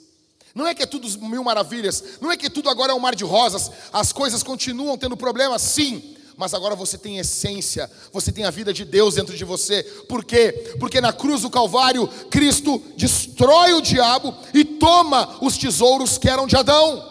[0.56, 3.14] Não é que é tudo mil maravilhas, não é que tudo agora é um mar
[3.14, 8.46] de rosas, as coisas continuam tendo problemas, sim, mas agora você tem essência, você tem
[8.46, 9.84] a vida de Deus dentro de você.
[10.08, 10.74] Por quê?
[10.80, 16.48] Porque na cruz do Calvário, Cristo destrói o diabo e toma os tesouros que eram
[16.48, 17.06] de Adão.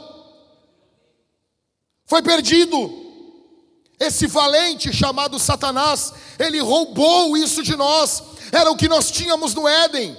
[2.06, 2.90] Foi perdido.
[4.00, 8.22] Esse valente chamado Satanás, ele roubou isso de nós.
[8.50, 10.16] Era o que nós tínhamos no Éden.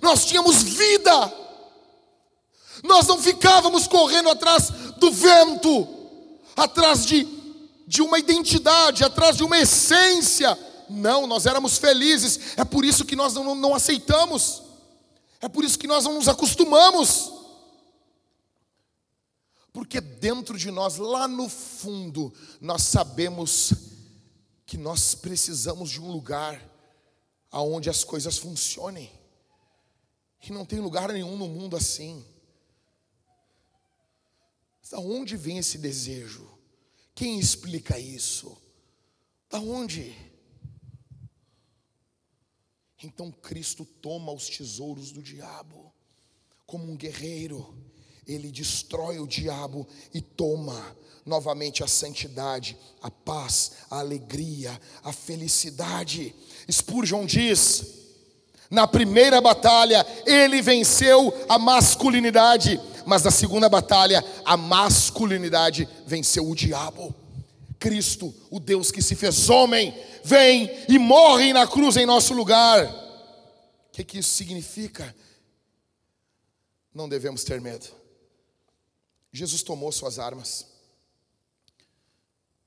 [0.00, 1.32] Nós tínhamos vida.
[2.84, 5.88] Nós não ficávamos correndo atrás do vento,
[6.54, 7.41] atrás de,
[7.92, 10.58] de uma identidade, atrás de uma essência.
[10.88, 12.56] Não, nós éramos felizes.
[12.56, 14.62] É por isso que nós não, não aceitamos.
[15.42, 17.30] É por isso que nós não nos acostumamos.
[19.74, 22.32] Porque dentro de nós, lá no fundo,
[22.62, 23.74] nós sabemos
[24.64, 26.66] que nós precisamos de um lugar
[27.50, 29.12] aonde as coisas funcionem.
[30.42, 32.24] E não tem lugar nenhum no mundo assim.
[34.90, 36.51] Da onde vem esse desejo?
[37.14, 38.56] Quem explica isso?
[39.50, 40.16] Da onde?
[43.02, 45.92] Então Cristo toma os tesouros do diabo
[46.66, 47.92] como um guerreiro
[48.26, 56.34] ele destrói o diabo e toma novamente a santidade, a paz, a alegria, a felicidade.
[56.70, 58.01] Spurgeon diz:
[58.72, 66.54] na primeira batalha ele venceu a masculinidade, mas na segunda batalha a masculinidade venceu o
[66.54, 67.14] diabo.
[67.78, 69.94] Cristo, o Deus que se fez homem,
[70.24, 72.86] vem e morre na cruz em nosso lugar.
[72.86, 75.14] O que, que isso significa?
[76.94, 77.86] Não devemos ter medo.
[79.30, 80.66] Jesus tomou suas armas.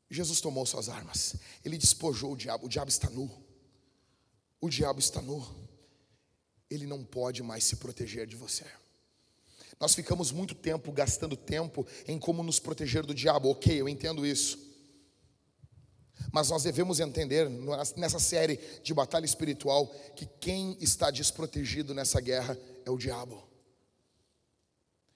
[0.08, 1.36] Jesus tomou suas armas.
[1.64, 2.68] Ele despojou o diabo.
[2.68, 3.32] O diabo está nu.
[4.62, 5.66] O diabo está nu.
[6.70, 8.66] Ele não pode mais se proteger de você.
[9.80, 13.50] Nós ficamos muito tempo gastando tempo em como nos proteger do diabo.
[13.50, 14.58] Ok, eu entendo isso.
[16.32, 17.50] Mas nós devemos entender,
[17.96, 23.46] nessa série de batalha espiritual, que quem está desprotegido nessa guerra é o diabo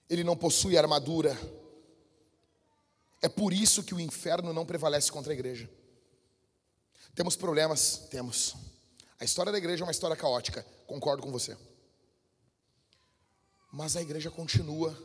[0.10, 1.38] ele não possui armadura.
[3.22, 5.70] É por isso que o inferno não prevalece contra a igreja.
[7.14, 8.08] Temos problemas?
[8.10, 8.56] Temos.
[9.20, 11.58] A história da igreja é uma história caótica, concordo com você.
[13.72, 14.98] Mas a igreja continua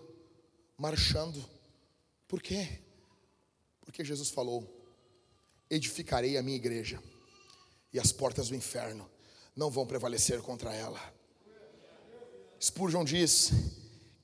[0.78, 1.44] marchando.
[2.28, 2.80] Por quê?
[3.80, 4.64] Porque Jesus falou:
[5.68, 7.02] Edificarei a minha igreja,
[7.92, 9.10] e as portas do inferno
[9.56, 11.00] não vão prevalecer contra ela.
[12.60, 13.50] Spurgeon diz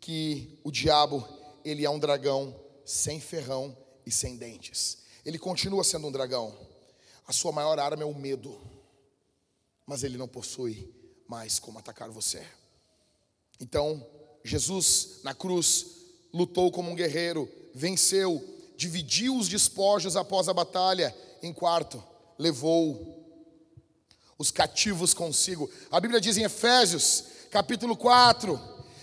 [0.01, 1.27] que o diabo,
[1.65, 3.77] ele é um dragão sem ferrão
[4.07, 4.99] e sem dentes.
[5.25, 6.57] Ele continua sendo um dragão.
[7.27, 8.70] A sua maior arma é o medo.
[9.91, 10.89] Mas ele não possui
[11.27, 12.47] mais como atacar você.
[13.61, 14.07] Então,
[14.45, 15.85] Jesus na cruz
[16.33, 18.41] lutou como um guerreiro, venceu,
[18.77, 21.13] dividiu os despojos após a batalha.
[21.43, 22.01] Em quarto,
[22.39, 23.21] levou
[24.39, 25.69] os cativos consigo.
[25.91, 28.61] A Bíblia diz em Efésios, capítulo 4,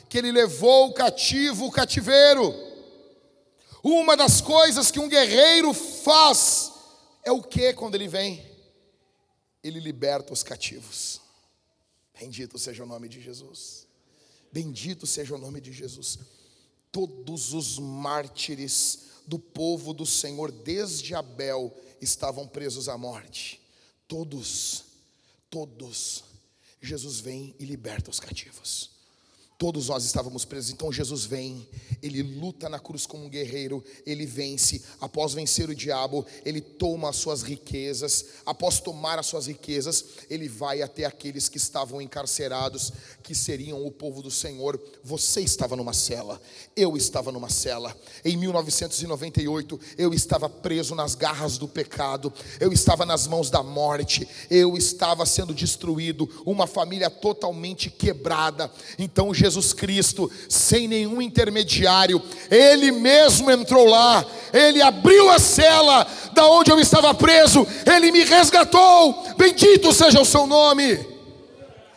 [0.07, 2.55] que ele levou o cativo o cativeiro.
[3.83, 6.71] Uma das coisas que um guerreiro faz
[7.25, 8.47] é o que quando ele vem?
[9.68, 11.22] Ele liberta os cativos.
[12.18, 13.86] Bendito seja o nome de Jesus.
[14.51, 16.20] Bendito seja o nome de Jesus.
[16.91, 23.61] Todos os mártires do povo do Senhor, desde Abel, estavam presos à morte.
[24.07, 24.86] Todos,
[25.49, 26.24] todos.
[26.82, 28.97] Jesus vem e liberta os cativos.
[29.58, 31.68] Todos nós estávamos presos, então Jesus vem,
[32.03, 37.10] ele luta na cruz como um guerreiro, ele vence, após vencer o diabo, ele toma
[37.10, 42.93] as suas riquezas, após tomar as suas riquezas, ele vai até aqueles que estavam encarcerados,
[43.24, 44.80] que seriam o povo do Senhor.
[45.03, 46.39] Você estava numa cela,
[46.76, 47.97] eu estava numa cela.
[48.24, 54.28] Em 1998, eu estava preso nas garras do pecado, eu estava nas mãos da morte,
[54.51, 58.72] eu estava sendo destruído, uma família totalmente quebrada.
[58.99, 62.22] Então Jesus Jesus Cristo, sem nenhum intermediário,
[62.52, 68.24] Ele mesmo entrou lá, Ele abriu a cela da onde eu estava preso, Ele me
[68.24, 71.00] resgatou, bendito seja o Seu nome,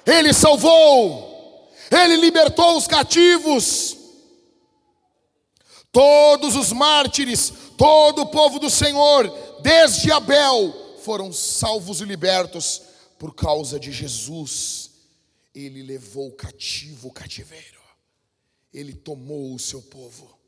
[0.06, 3.96] Ele salvou, Ele libertou os cativos,
[5.92, 9.28] todos os mártires, todo o povo do Senhor,
[9.60, 10.72] desde Abel,
[11.04, 12.82] foram salvos e libertos
[13.18, 14.89] por causa de Jesus
[15.54, 17.80] ele levou cativo o cativeiro.
[18.72, 20.38] Ele tomou o seu povo.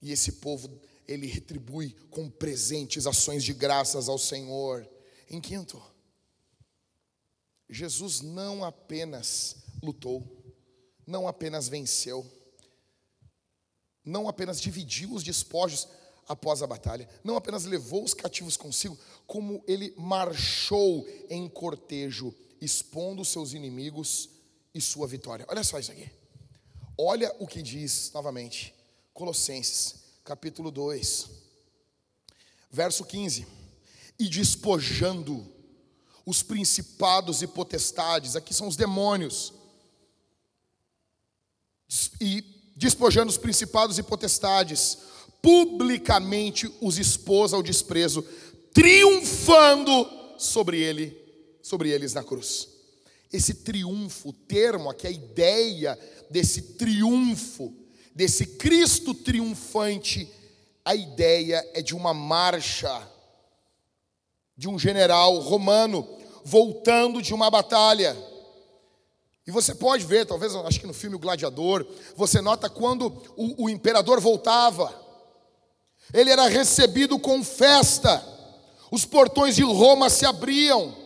[0.00, 4.88] E esse povo, ele retribui com presentes, ações de graças ao Senhor.
[5.28, 5.82] Em quinto,
[7.68, 10.22] Jesus não apenas lutou,
[11.06, 12.24] não apenas venceu,
[14.04, 15.88] não apenas dividiu os despojos
[16.28, 23.24] após a batalha, não apenas levou os cativos consigo, como ele marchou em cortejo expondo
[23.24, 24.28] seus inimigos
[24.74, 25.44] e sua vitória.
[25.48, 26.10] Olha só isso aqui.
[26.96, 28.74] Olha o que diz novamente,
[29.12, 31.28] Colossenses, capítulo 2,
[32.70, 33.46] verso 15:
[34.18, 35.46] E despojando
[36.24, 39.52] os principados e potestades, aqui são os demônios,
[42.20, 42.42] e
[42.76, 44.98] despojando os principados e potestades,
[45.42, 48.22] publicamente os expôs ao desprezo,
[48.72, 50.08] triunfando
[50.38, 51.23] sobre ele
[51.64, 52.68] sobre eles na cruz.
[53.32, 55.98] Esse triunfo, o termo aqui, a ideia
[56.28, 57.74] desse triunfo,
[58.14, 60.30] desse Cristo triunfante,
[60.84, 63.10] a ideia é de uma marcha
[64.54, 66.06] de um general romano
[66.44, 68.14] voltando de uma batalha.
[69.46, 73.06] E você pode ver, talvez, acho que no filme O Gladiador, você nota quando
[73.36, 74.94] o, o imperador voltava,
[76.12, 78.22] ele era recebido com festa,
[78.90, 81.03] os portões de Roma se abriam,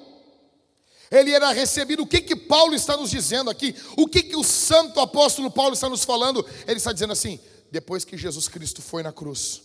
[1.10, 2.02] ele era recebido.
[2.02, 3.74] O que que Paulo está nos dizendo aqui?
[3.96, 6.44] O que que o santo apóstolo Paulo está nos falando?
[6.66, 7.40] Ele está dizendo assim:
[7.70, 9.62] depois que Jesus Cristo foi na cruz,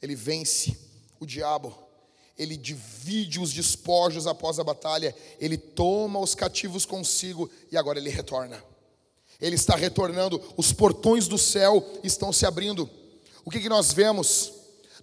[0.00, 0.76] ele vence
[1.20, 1.76] o diabo,
[2.38, 8.10] ele divide os despojos após a batalha, ele toma os cativos consigo e agora ele
[8.10, 8.62] retorna.
[9.38, 12.88] Ele está retornando, os portões do céu estão se abrindo.
[13.44, 14.52] O que que nós vemos?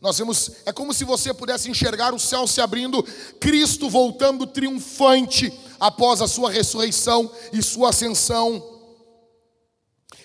[0.02, 3.02] Nós vemos, é como se você pudesse enxergar o céu se abrindo,
[3.40, 5.54] Cristo voltando triunfante
[5.84, 8.64] após a sua ressurreição e sua ascensão.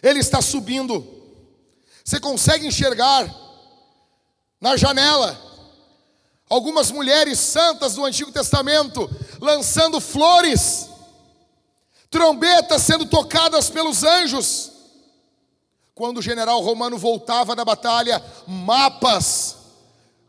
[0.00, 1.04] Ele está subindo.
[2.04, 3.28] Você consegue enxergar
[4.60, 5.36] na janela
[6.48, 10.90] algumas mulheres santas do Antigo Testamento lançando flores,
[12.08, 14.70] trombetas sendo tocadas pelos anjos.
[15.92, 19.56] Quando o general romano voltava da batalha, mapas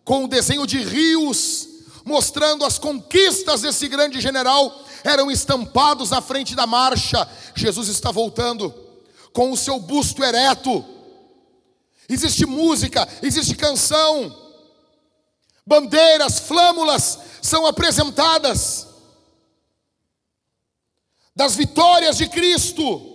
[0.04, 1.68] com o desenho de rios,
[2.06, 7.28] mostrando as conquistas desse grande general, eram estampados na frente da marcha.
[7.56, 8.74] Jesus está voltando
[9.34, 10.84] com o seu busto ereto.
[12.08, 14.36] Existe música, existe canção,
[15.66, 18.88] bandeiras, flâmulas são apresentadas
[21.36, 23.06] das vitórias de Cristo.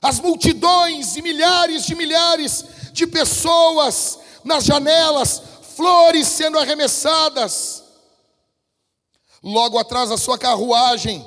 [0.00, 5.42] As multidões e milhares de milhares de pessoas nas janelas
[5.76, 7.82] flores sendo arremessadas.
[9.42, 11.26] Logo atrás da sua carruagem,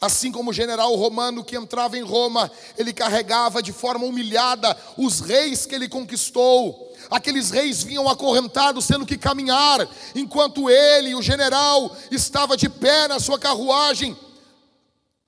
[0.00, 5.20] assim como o general romano que entrava em Roma, ele carregava de forma humilhada os
[5.20, 6.92] reis que ele conquistou.
[7.10, 13.18] Aqueles reis vinham acorrentados, tendo que caminhar, enquanto ele, o general, estava de pé na
[13.18, 14.16] sua carruagem.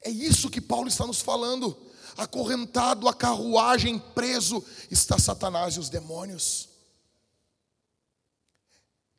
[0.02, 1.76] É isso que Paulo está nos falando.
[2.16, 6.65] Acorrentado a carruagem, preso, está Satanás e os demônios.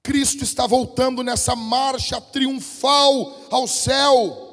[0.08, 4.46] Cristo está voltando nessa marcha triunfal ao céu.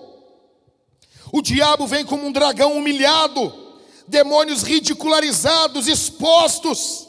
[1.33, 3.79] O diabo vem como um dragão humilhado,
[4.09, 7.07] demônios ridicularizados, expostos.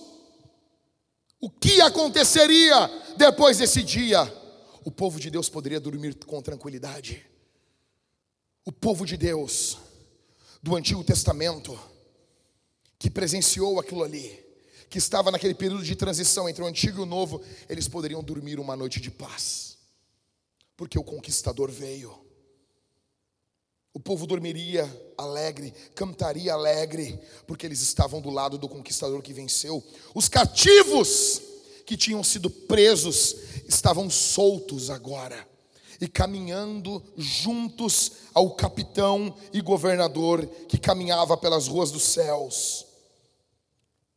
[1.42, 2.88] O que aconteceria
[3.18, 4.22] depois desse dia?
[4.84, 7.26] O povo de Deus poderia dormir com tranquilidade.
[8.64, 9.80] O povo de Deus
[10.62, 11.80] do Antigo Testamento
[13.00, 14.45] que presenciou aquilo ali
[14.90, 18.60] que estava naquele período de transição entre o antigo e o novo, eles poderiam dormir
[18.60, 19.78] uma noite de paz,
[20.78, 22.26] porque o conquistador veio.
[23.94, 24.84] O povo dormiria
[25.18, 27.18] alegre, cantaria alegre,
[27.48, 29.82] porque eles estavam do lado do conquistador que venceu.
[30.14, 31.42] Os cativos
[31.86, 33.36] que tinham sido presos
[33.68, 35.48] estavam soltos agora
[36.00, 42.86] e caminhando juntos ao capitão e governador que caminhava pelas ruas dos céus.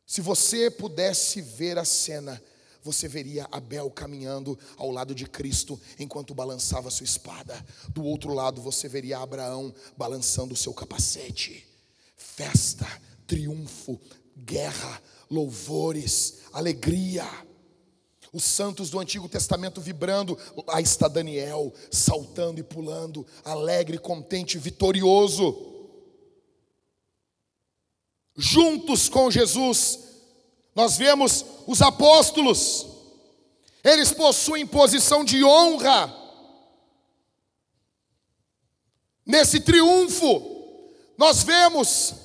[0.09, 2.41] Se você pudesse ver a cena,
[2.83, 7.63] você veria Abel caminhando ao lado de Cristo enquanto balançava sua espada.
[7.89, 11.63] Do outro lado, você veria Abraão balançando seu capacete.
[12.17, 12.87] Festa,
[13.27, 14.01] triunfo,
[14.35, 14.99] guerra,
[15.29, 17.29] louvores, alegria.
[18.33, 20.35] Os santos do Antigo Testamento vibrando,
[20.65, 25.68] lá está Daniel, saltando e pulando, alegre, contente, vitorioso.
[28.41, 29.99] Juntos com Jesus,
[30.73, 32.87] nós vemos os apóstolos,
[33.83, 36.15] eles possuem posição de honra.
[39.25, 40.41] Nesse triunfo,
[41.17, 42.15] nós vemos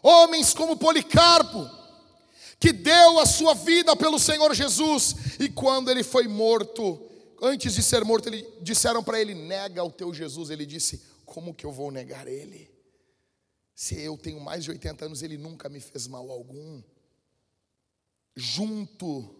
[0.00, 1.68] homens como Policarpo,
[2.60, 7.04] que deu a sua vida pelo Senhor Jesus, e quando ele foi morto,
[7.42, 10.50] antes de ser morto, ele, disseram para ele: nega o teu Jesus.
[10.50, 12.77] Ele disse: Como que eu vou negar ele?
[13.78, 16.82] Se eu tenho mais de 80 anos, ele nunca me fez mal algum.
[18.34, 19.32] Junto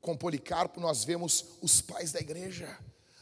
[0.00, 2.76] com Policarpo, nós vemos os pais da igreja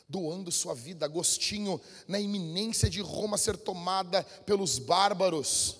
[0.08, 5.76] doando sua vida, Agostinho, na iminência de Roma ser tomada pelos bárbaros.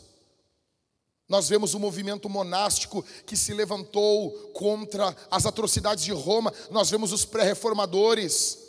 [1.26, 6.53] Nós vemos o movimento monástico que se levantou contra as atrocidades de Roma.
[6.70, 8.63] Nós vemos os pré-reformadores.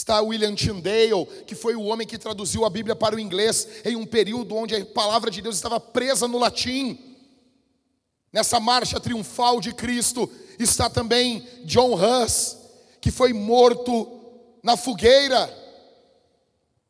[0.00, 3.96] Está William Tyndale, que foi o homem que traduziu a Bíblia para o inglês em
[3.96, 6.98] um período onde a palavra de Deus estava presa no latim.
[8.32, 10.26] Nessa marcha triunfal de Cristo
[10.58, 12.56] está também John Hus,
[12.98, 14.08] que foi morto
[14.62, 15.54] na fogueira.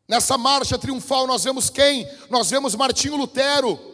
[0.07, 2.09] Nessa marcha triunfal nós vemos quem?
[2.31, 3.91] Nós vemos Martinho Lutero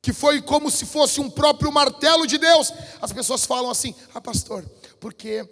[0.00, 2.72] que foi como se fosse um próprio martelo de Deus.
[3.00, 4.68] As pessoas falam assim: "Ah, pastor,
[4.98, 5.48] porque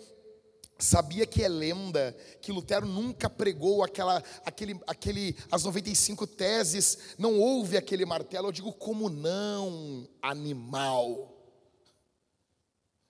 [0.80, 7.38] sabia que é lenda que Lutero nunca pregou aquela aquele aquele as 95 teses, não
[7.38, 8.48] houve aquele martelo".
[8.48, 11.36] Eu digo: "Como não, animal?"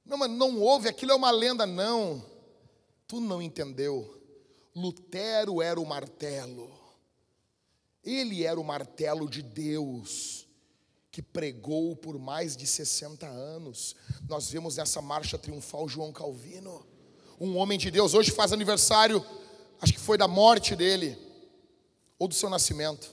[0.04, 2.24] Não, mas não houve, aquilo é uma lenda não.
[3.06, 4.20] Tu não entendeu.
[4.74, 6.68] Lutero era o martelo.
[8.02, 10.48] Ele era o martelo de Deus
[11.10, 13.96] que pregou por mais de 60 anos.
[14.28, 16.86] Nós vemos nessa marcha triunfal João Calvino,
[17.40, 19.24] um homem de Deus, hoje faz aniversário,
[19.80, 21.16] acho que foi da morte dele,
[22.18, 23.08] ou do seu nascimento.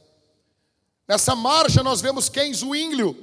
[1.07, 2.53] Nessa marcha nós vemos quem?
[2.53, 3.15] Zwinglio.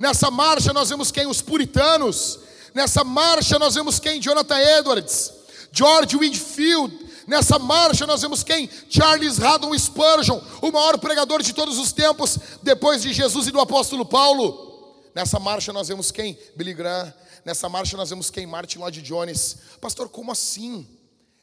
[0.00, 1.26] Nessa marcha nós vemos quem?
[1.26, 2.40] Os puritanos.
[2.74, 4.20] Nessa marcha nós vemos quem?
[4.20, 5.32] Jonathan Edwards,
[5.72, 8.70] George Whitfield, Nessa marcha nós vemos quem?
[8.88, 13.58] Charles Haddon Spurgeon, o maior pregador de todos os tempos, depois de Jesus e do
[13.58, 14.94] apóstolo Paulo.
[15.12, 16.38] Nessa marcha nós vemos quem?
[16.54, 17.12] Billy Graham.
[17.46, 18.44] Nessa marcha nós vemos quem?
[18.44, 19.58] Martin Lloyd Jones.
[19.80, 20.84] Pastor, como assim?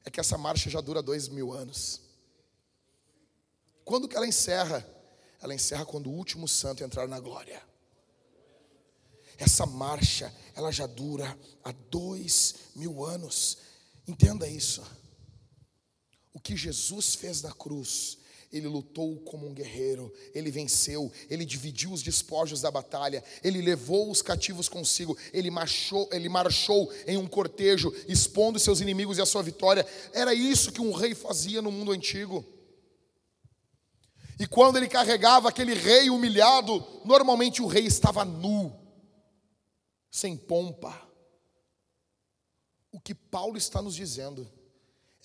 [0.04, 2.02] É que essa marcha já dura dois mil anos.
[3.86, 4.86] Quando que ela encerra?
[5.42, 7.64] Ela encerra quando o último santo entrar na glória.
[9.38, 13.60] Essa marcha, ela já dura há dois mil anos.
[14.06, 14.84] Entenda isso.
[16.34, 18.18] O que Jesus fez na cruz,
[18.54, 24.12] ele lutou como um guerreiro, ele venceu, ele dividiu os despojos da batalha, ele levou
[24.12, 29.26] os cativos consigo, ele marchou, ele marchou em um cortejo, expondo seus inimigos e a
[29.26, 29.86] sua vitória.
[30.14, 32.46] Era isso que um rei fazia no mundo antigo.
[34.40, 38.72] E quando ele carregava aquele rei humilhado, normalmente o rei estava nu,
[40.12, 41.10] sem pompa.
[42.92, 44.48] O que Paulo está nos dizendo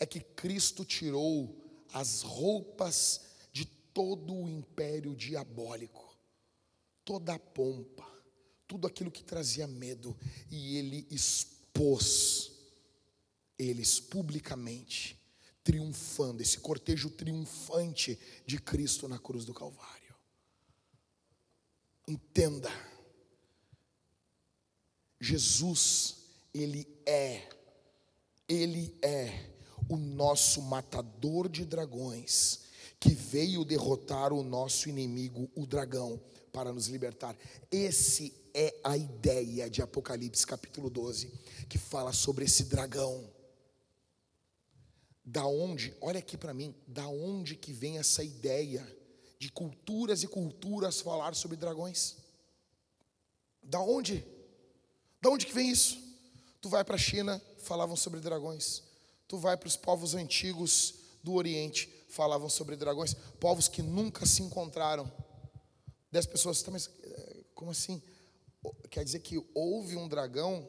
[0.01, 1.58] é que Cristo tirou
[1.93, 3.21] as roupas
[3.53, 6.17] de todo o império diabólico,
[7.05, 8.07] toda a pompa,
[8.67, 10.17] tudo aquilo que trazia medo,
[10.51, 12.53] e ele expôs
[13.59, 15.19] eles publicamente,
[15.65, 20.15] triunfando, esse cortejo triunfante de Cristo na cruz do Calvário.
[22.07, 22.71] Entenda,
[25.21, 26.17] Jesus,
[26.55, 27.49] Ele é,
[28.49, 29.58] Ele é
[29.89, 32.61] o nosso matador de dragões,
[33.01, 36.21] que veio derrotar o nosso inimigo, o dragão,
[36.53, 37.37] para nos libertar.
[37.71, 41.33] Esse é a ideia de Apocalipse capítulo 12,
[41.69, 43.31] que fala sobre esse dragão.
[45.25, 48.87] Da onde, olha aqui para mim, da onde que vem essa ideia
[49.39, 52.17] de culturas e culturas falar sobre dragões?
[53.63, 54.25] Da onde?
[55.21, 55.99] Da onde que vem isso?
[56.61, 58.88] Tu vai para a China, falavam sobre dragões.
[59.29, 64.43] Tu vai para os povos antigos do Oriente, falavam sobre dragões, povos que nunca se
[64.43, 65.11] encontraram.
[66.11, 68.03] Dez pessoas, mas eh, como assim?
[68.91, 70.67] Quer dizer que houve um dragão?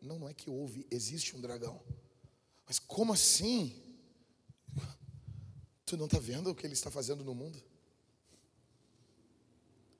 [0.00, 1.80] Não, não é que houve, existe um dragão.
[2.66, 3.80] Mas como assim?
[5.86, 7.62] Tu não está vendo o que ele está fazendo no mundo?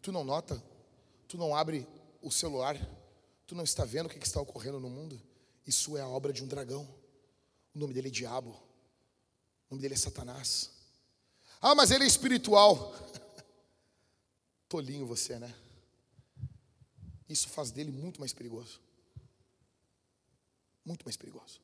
[0.00, 0.60] Tu não nota?
[1.28, 1.86] Tu não abre
[2.20, 2.76] o celular?
[3.46, 5.20] Tu não está vendo o que está ocorrendo no mundo?
[5.64, 6.88] Isso é a obra de um dragão.
[7.74, 8.50] O nome dele é Diabo.
[8.50, 10.70] O nome dele é Satanás.
[11.60, 12.94] Ah, mas ele é espiritual.
[14.68, 15.54] Tolinho você, né?
[17.28, 18.80] Isso faz dele muito mais perigoso.
[20.84, 21.60] Muito mais perigoso.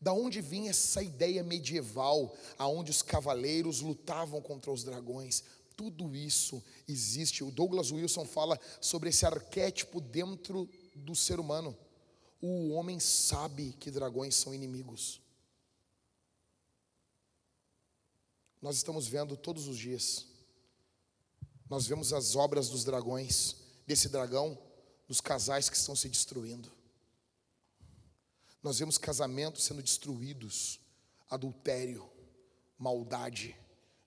[0.00, 5.44] Da onde vinha essa ideia medieval, aonde os cavaleiros lutavam contra os dragões?
[5.76, 7.44] Tudo isso existe.
[7.44, 11.76] O Douglas Wilson fala sobre esse arquétipo dentro do ser humano.
[12.40, 15.21] O homem sabe que dragões são inimigos.
[18.62, 20.24] Nós estamos vendo todos os dias.
[21.68, 24.56] Nós vemos as obras dos dragões, desse dragão,
[25.08, 26.70] dos casais que estão se destruindo.
[28.62, 30.78] Nós vemos casamentos sendo destruídos,
[31.28, 32.08] adultério,
[32.78, 33.56] maldade,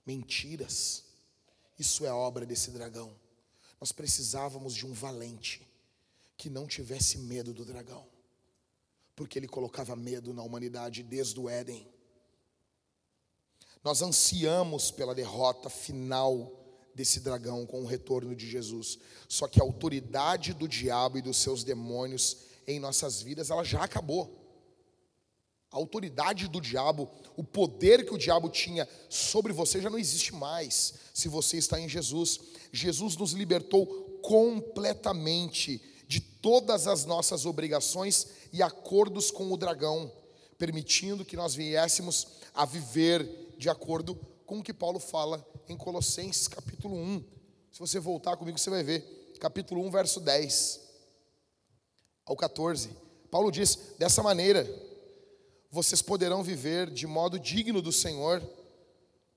[0.06, 1.04] mentiras.
[1.78, 3.14] Isso é obra desse dragão.
[3.82, 5.68] Nós precisávamos de um valente
[6.38, 8.08] que não tivesse medo do dragão,
[9.18, 11.95] porque ele colocava medo na humanidade desde o Éden.
[13.86, 16.52] Nós ansiamos pela derrota final
[16.96, 18.98] desse dragão com o retorno de Jesus.
[19.30, 23.84] Só que a autoridade do diabo e dos seus demônios em nossas vidas, ela já
[23.84, 24.42] acabou
[25.72, 27.08] a autoridade do diabo,
[27.38, 31.80] o poder que o diabo tinha sobre você já não existe mais se você está
[31.80, 32.40] em Jesus.
[32.72, 33.86] Jesus nos libertou
[34.24, 40.12] completamente de todas as nossas obrigações e acordos com o dragão,
[40.58, 46.48] permitindo que nós viéssemos a viver de acordo com o que Paulo fala em Colossenses
[46.48, 47.24] capítulo 1.
[47.72, 49.02] Se você voltar comigo, você vai ver,
[49.40, 50.82] capítulo 1, verso 10
[52.26, 52.90] ao 14.
[53.30, 54.66] Paulo diz: dessa maneira,
[55.70, 58.42] vocês poderão viver de modo digno do Senhor,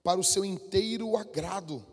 [0.02, 1.84] para o seu inteiro agrado,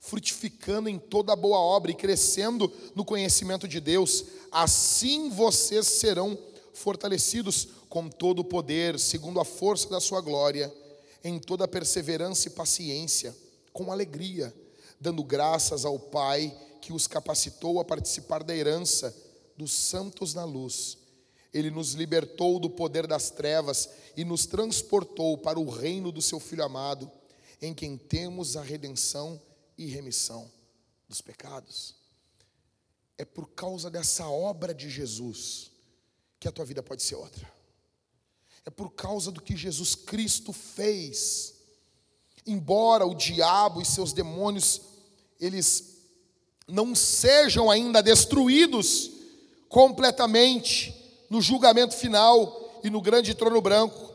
[0.00, 4.24] frutificando em toda boa obra e crescendo no conhecimento de Deus.
[4.50, 6.36] Assim vocês serão
[6.74, 10.70] fortalecidos com todo o poder, segundo a força da sua glória,
[11.24, 13.34] em toda perseverança e paciência,
[13.72, 14.54] com alegria,
[15.00, 19.16] dando graças ao Pai que os capacitou a participar da herança
[19.56, 20.98] dos santos na luz
[21.54, 26.38] ele nos libertou do poder das trevas e nos transportou para o reino do seu
[26.38, 27.10] Filho amado,
[27.62, 29.40] em quem temos a redenção
[29.78, 30.52] e remissão
[31.08, 31.94] dos pecados.
[33.16, 35.70] É por causa dessa obra de Jesus
[36.38, 37.55] que a tua vida pode ser outra.
[38.66, 41.54] É por causa do que Jesus Cristo fez.
[42.44, 44.82] Embora o diabo e seus demônios
[45.40, 45.96] eles
[46.66, 49.10] não sejam ainda destruídos
[49.68, 50.94] completamente,
[51.28, 54.14] no julgamento final e no grande trono branco.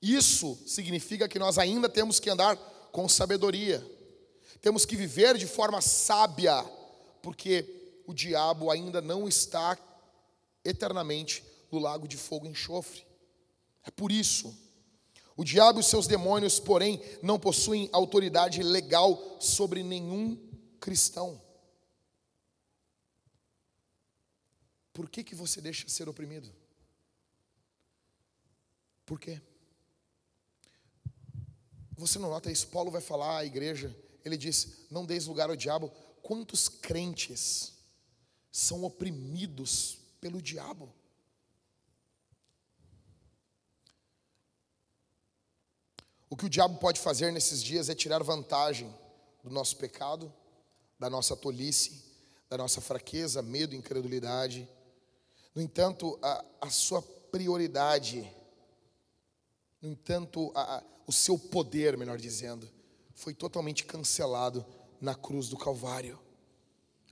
[0.00, 2.56] Isso significa que nós ainda temos que andar
[2.92, 3.84] com sabedoria,
[4.60, 6.64] temos que viver de forma sábia,
[7.22, 9.76] porque o diabo ainda não está
[10.64, 13.07] eternamente no lago de fogo e enxofre.
[13.84, 14.56] É por isso.
[15.36, 20.36] O diabo e seus demônios, porém, não possuem autoridade legal sobre nenhum
[20.80, 21.40] cristão.
[24.92, 26.52] Por que, que você deixa ser oprimido?
[29.06, 29.40] Por quê?
[31.96, 32.66] Você não nota isso?
[32.66, 35.88] Paulo vai falar à igreja, ele diz: Não deis lugar ao diabo.
[36.20, 37.74] Quantos crentes
[38.50, 40.92] são oprimidos pelo diabo?
[46.30, 48.94] O que o diabo pode fazer nesses dias é tirar vantagem
[49.42, 50.32] do nosso pecado,
[50.98, 52.04] da nossa tolice,
[52.48, 54.68] da nossa fraqueza, medo, incredulidade
[55.58, 58.30] no entanto, a, a sua prioridade,
[59.82, 62.70] no entanto, a, a, o seu poder, melhor dizendo,
[63.12, 64.64] foi totalmente cancelado
[65.00, 66.16] na cruz do Calvário.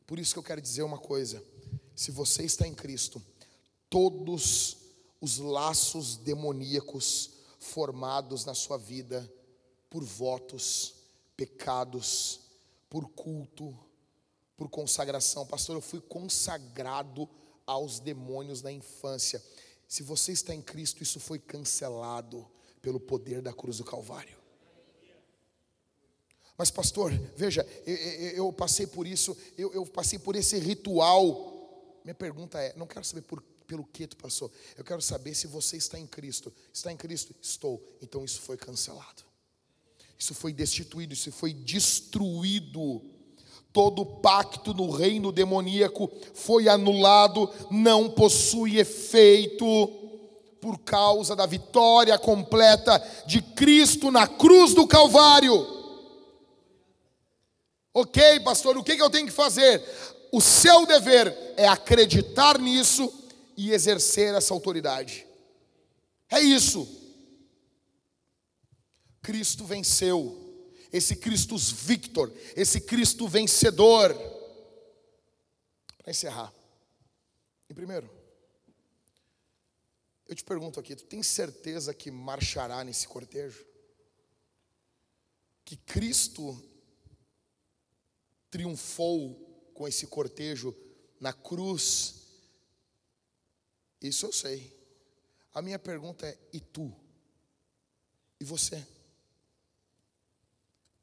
[0.06, 1.42] Por isso que eu quero dizer uma coisa:
[1.96, 3.20] se você está em Cristo,
[3.90, 4.76] todos
[5.20, 7.30] os laços demoníacos
[7.66, 9.30] formados na sua vida
[9.90, 10.94] por votos,
[11.36, 12.40] pecados,
[12.88, 13.76] por culto,
[14.56, 15.46] por consagração.
[15.46, 17.28] Pastor, eu fui consagrado
[17.66, 19.42] aos demônios na infância.
[19.88, 22.46] Se você está em Cristo, isso foi cancelado
[22.80, 24.36] pelo poder da cruz do Calvário.
[26.56, 32.00] Mas, pastor, veja, eu, eu, eu passei por isso, eu, eu, passei por esse ritual.
[32.02, 35.46] Minha pergunta é: não quero saber por, pelo que tu passou, eu quero saber se
[35.46, 36.52] você está em Cristo.
[36.72, 37.34] Está em Cristo?
[37.42, 37.82] Estou.
[38.00, 39.24] Então isso foi cancelado.
[40.18, 43.02] Isso foi destituído, isso foi destruído.
[43.72, 49.66] Todo pacto no reino demoníaco foi anulado, não possui efeito
[50.60, 55.74] por causa da vitória completa de Cristo na cruz do Calvário.
[57.92, 59.82] Ok, pastor, o que eu tenho que fazer?
[60.32, 63.12] O seu dever é acreditar nisso
[63.56, 65.26] e exercer essa autoridade.
[66.28, 66.86] É isso.
[69.22, 70.42] Cristo venceu.
[70.92, 74.14] Esse Cristo Victor, esse Cristo vencedor.
[75.98, 76.52] Para encerrar.
[77.68, 78.08] Em primeiro,
[80.28, 83.64] eu te pergunto aqui, tu tem certeza que marchará nesse cortejo?
[85.64, 86.62] Que Cristo
[88.50, 90.74] triunfou com esse cortejo
[91.20, 92.25] na cruz?
[94.00, 94.74] Isso eu sei.
[95.54, 96.94] A minha pergunta é: e tu?
[98.38, 98.86] E você?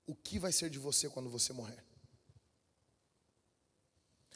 [0.05, 1.83] O que vai ser de você quando você morrer?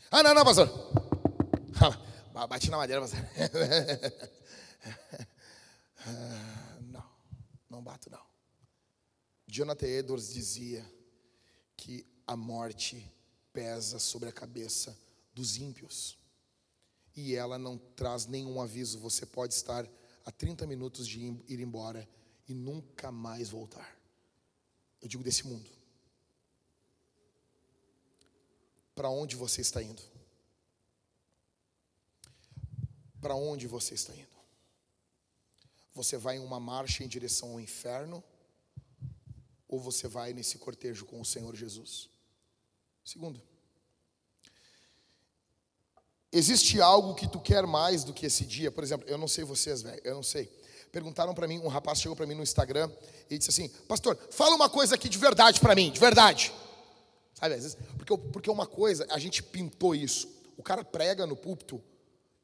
[0.10, 0.68] Ah, não, não, pastor.
[2.50, 3.20] Bati na madeira, pastor.
[6.82, 7.04] Não,
[7.70, 8.26] não bato, não.
[9.46, 10.86] Jonathan Edwards dizia
[11.76, 13.14] que a morte
[13.52, 14.98] pesa sobre a cabeça
[15.34, 16.18] dos ímpios
[17.18, 19.00] e ela não traz nenhum aviso.
[19.00, 19.90] Você pode estar
[20.24, 22.08] a 30 minutos de ir embora
[22.48, 23.98] e nunca mais voltar.
[25.02, 25.70] Eu digo desse mundo.
[28.94, 30.02] Para onde você está indo?
[33.20, 34.38] Para onde você está indo?
[35.94, 38.24] Você vai em uma marcha em direção ao inferno?
[39.68, 42.10] Ou você vai nesse cortejo com o Senhor Jesus?
[43.04, 43.42] Segundo,
[46.32, 48.72] existe algo que tu quer mais do que esse dia?
[48.72, 50.52] Por exemplo, eu não sei vocês, velho, eu não sei.
[50.92, 52.90] Perguntaram para mim, um rapaz chegou para mim no Instagram
[53.30, 56.54] e disse assim: Pastor, fala uma coisa aqui de verdade para mim, de verdade.
[57.34, 60.28] Sabe, às vezes, porque, porque uma coisa, a gente pintou isso.
[60.58, 61.84] O cara prega no púlpito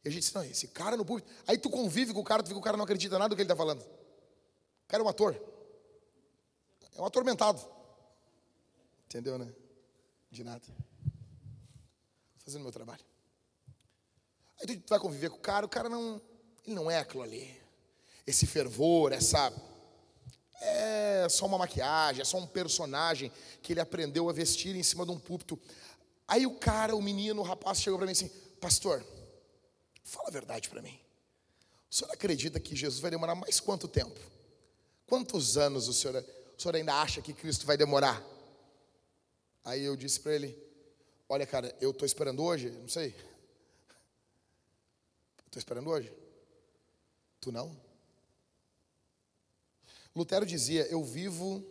[0.03, 1.31] e a gente diz: Não, esse cara no púlpito.
[1.47, 3.35] Aí tu convive com o cara, tu vê que o cara não acredita nada do
[3.35, 3.81] que ele está falando.
[3.81, 5.41] O cara é um ator.
[6.95, 7.65] É um atormentado.
[9.05, 9.51] Entendeu, né?
[10.29, 10.61] De nada.
[12.43, 13.03] Fazendo meu trabalho.
[14.63, 16.21] Aí tu vai conviver com o cara, o cara não.
[16.65, 17.63] Ele não é aquilo ali
[18.25, 19.53] esse fervor, essa.
[20.61, 25.05] É só uma maquiagem, é só um personagem que ele aprendeu a vestir em cima
[25.05, 25.59] de um púlpito.
[26.27, 29.05] Aí o cara, o menino, o rapaz chegou para mim assim: Pastor,
[30.03, 30.97] fala a verdade para mim.
[31.91, 34.19] O senhor acredita que Jesus vai demorar mais quanto tempo?
[35.05, 36.23] Quantos anos o senhor,
[36.57, 38.23] o senhor ainda acha que Cristo vai demorar?
[39.65, 40.57] Aí eu disse para ele:
[41.27, 43.13] Olha, cara, eu estou esperando hoje, não sei.
[45.53, 46.11] Estou esperando hoje.
[47.39, 47.79] Tu não?
[50.15, 51.63] Lutero dizia: Eu vivo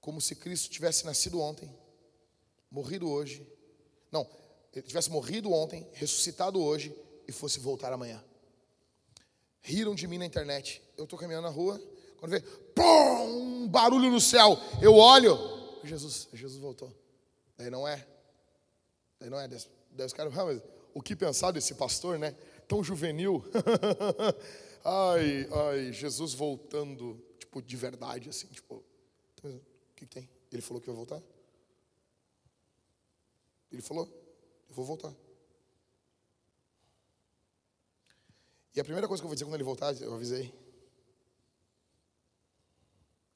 [0.00, 1.70] como se Cristo tivesse nascido ontem,
[2.70, 3.46] morrido hoje.
[4.10, 4.26] Não,
[4.72, 6.96] ele tivesse morrido ontem, ressuscitado hoje
[7.28, 8.24] e fosse voltar amanhã.
[9.60, 10.82] Riram de mim na internet.
[10.96, 11.78] Eu estou caminhando na rua,
[12.16, 14.56] quando vê, pum, um barulho no céu.
[14.80, 15.36] Eu olho,
[15.84, 16.90] Jesus, Jesus voltou.
[17.54, 18.06] Daí não é.
[19.20, 19.46] Daí não é.
[19.46, 20.62] Daí os caras, ah, mas
[20.94, 22.34] o que pensar desse pastor, né?
[22.72, 23.44] Tão juvenil.
[24.82, 28.84] Ai, ai, Jesus voltando, tipo, de verdade, assim, tipo, o
[29.40, 29.60] que,
[29.94, 30.28] que tem?
[30.50, 31.22] Ele falou que vai voltar?
[33.70, 34.08] Ele falou,
[34.68, 35.14] eu vou voltar.
[38.74, 40.52] E a primeira coisa que eu vou dizer quando ele voltar, eu avisei.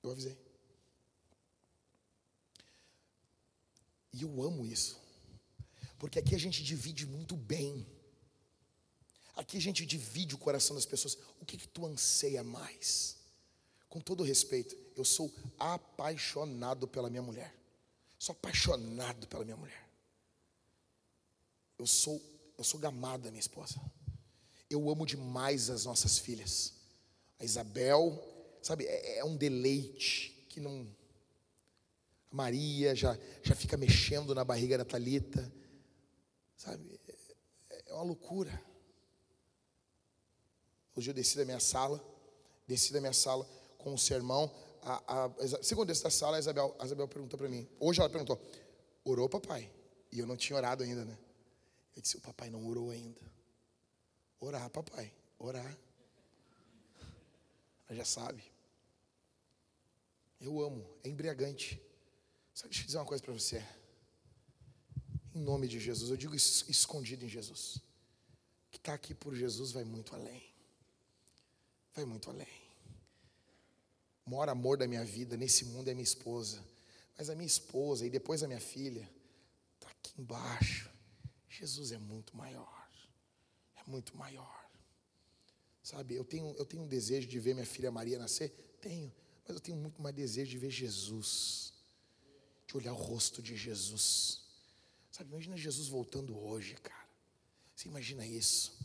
[0.03, 0.37] Eu avisei.
[4.15, 4.99] E eu amo isso.
[5.99, 7.87] Porque aqui a gente divide muito bem.
[9.37, 11.19] Aqui a gente divide o coração das pessoas.
[11.39, 13.19] O que, que tu anseia mais?
[13.87, 17.55] Com todo respeito, eu sou apaixonado pela minha mulher.
[18.19, 19.87] Sou apaixonado pela minha mulher.
[21.79, 22.21] Eu sou,
[22.57, 23.79] eu sou gamado da minha esposa.
[24.71, 26.73] Eu amo demais as nossas filhas.
[27.39, 28.19] A Isabel,
[28.63, 30.89] sabe, é, é um deleite que não.
[32.33, 35.53] A Maria já, já fica mexendo na barriga da Talita,
[36.57, 36.99] sabe?
[37.71, 38.66] É, é uma loucura.
[40.97, 42.03] Hoje eu desci da minha sala,
[42.67, 44.51] desci da minha sala com um sermão.
[44.81, 47.69] A, a, segundo desci da sala, a Isabel, a Isabel perguntou para mim.
[47.79, 48.41] Hoje ela perguntou:
[49.05, 49.71] Orou, papai?
[50.11, 51.19] E eu não tinha orado ainda, né?
[51.95, 53.21] Eu disse: O papai não orou ainda.
[54.41, 55.79] Orar, papai, orar.
[57.89, 58.43] Ela já sabe.
[60.41, 61.81] Eu amo, é embriagante.
[62.55, 63.63] Sabe, deixa eu dizer uma coisa para você.
[65.35, 67.83] Em nome de Jesus, eu digo escondido em Jesus.
[68.71, 70.56] Que está aqui por Jesus vai muito além
[71.97, 72.47] vai muito além.
[74.27, 76.63] O maior amor da minha vida nesse mundo é minha esposa.
[77.17, 79.09] Mas a minha esposa e depois a minha filha
[79.77, 80.91] está aqui embaixo.
[81.49, 82.89] Jesus é muito maior.
[83.77, 84.69] É muito maior.
[85.83, 88.51] Sabe, eu tenho, eu tenho um desejo de ver minha filha Maria nascer?
[88.81, 89.11] Tenho.
[89.47, 91.73] Mas eu tenho muito mais desejo de ver Jesus.
[92.67, 94.43] De olhar o rosto de Jesus.
[95.11, 97.07] Sabe, imagina Jesus voltando hoje, cara.
[97.75, 98.77] Você imagina isso?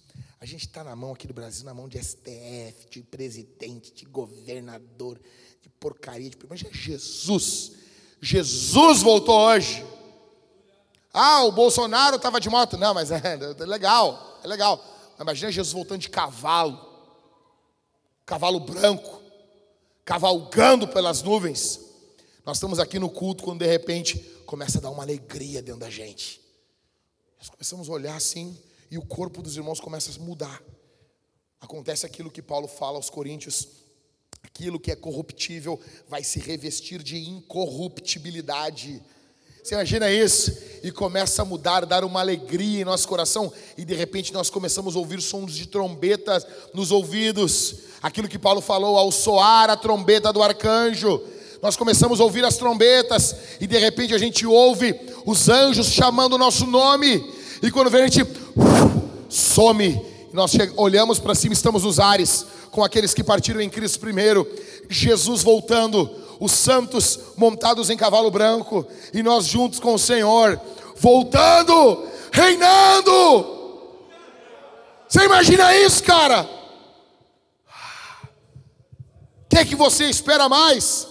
[0.41, 4.05] A gente está na mão aqui do Brasil, na mão de STF, de presidente, de
[4.05, 5.21] governador,
[5.61, 6.31] de porcaria.
[6.31, 6.37] De...
[6.43, 7.73] Imagina Jesus.
[8.19, 9.85] Jesus voltou hoje.
[11.13, 12.75] Ah, o Bolsonaro estava de moto.
[12.75, 14.83] Não, mas é, é legal, é legal.
[15.19, 16.89] Imagina Jesus voltando de cavalo,
[18.25, 19.21] cavalo branco,
[20.03, 21.79] cavalgando pelas nuvens.
[22.43, 24.17] Nós estamos aqui no culto quando de repente
[24.47, 26.41] começa a dar uma alegria dentro da gente.
[27.37, 28.57] Nós começamos a olhar assim
[28.91, 30.61] e o corpo dos irmãos começa a mudar.
[31.61, 33.67] Acontece aquilo que Paulo fala aos Coríntios:
[34.43, 35.79] aquilo que é corruptível
[36.09, 39.01] vai se revestir de incorruptibilidade.
[39.63, 40.57] Você imagina isso?
[40.83, 44.95] E começa a mudar, dar uma alegria em nosso coração, e de repente nós começamos
[44.95, 47.75] a ouvir sons de trombetas nos ouvidos.
[48.01, 51.21] Aquilo que Paulo falou, ao soar a trombeta do arcanjo,
[51.61, 56.33] nós começamos a ouvir as trombetas, e de repente a gente ouve os anjos chamando
[56.33, 57.23] o nosso nome,
[57.61, 58.25] e quando vem a gente
[59.29, 60.01] some,
[60.33, 64.47] nós olhamos para cima, estamos nos ares, com aqueles que partiram em Cristo primeiro,
[64.89, 70.59] Jesus voltando, os santos montados em cavalo branco, e nós juntos com o Senhor,
[70.97, 73.59] voltando, reinando.
[75.07, 76.49] Você imagina isso, cara?
[79.45, 81.07] O que, é que você espera mais?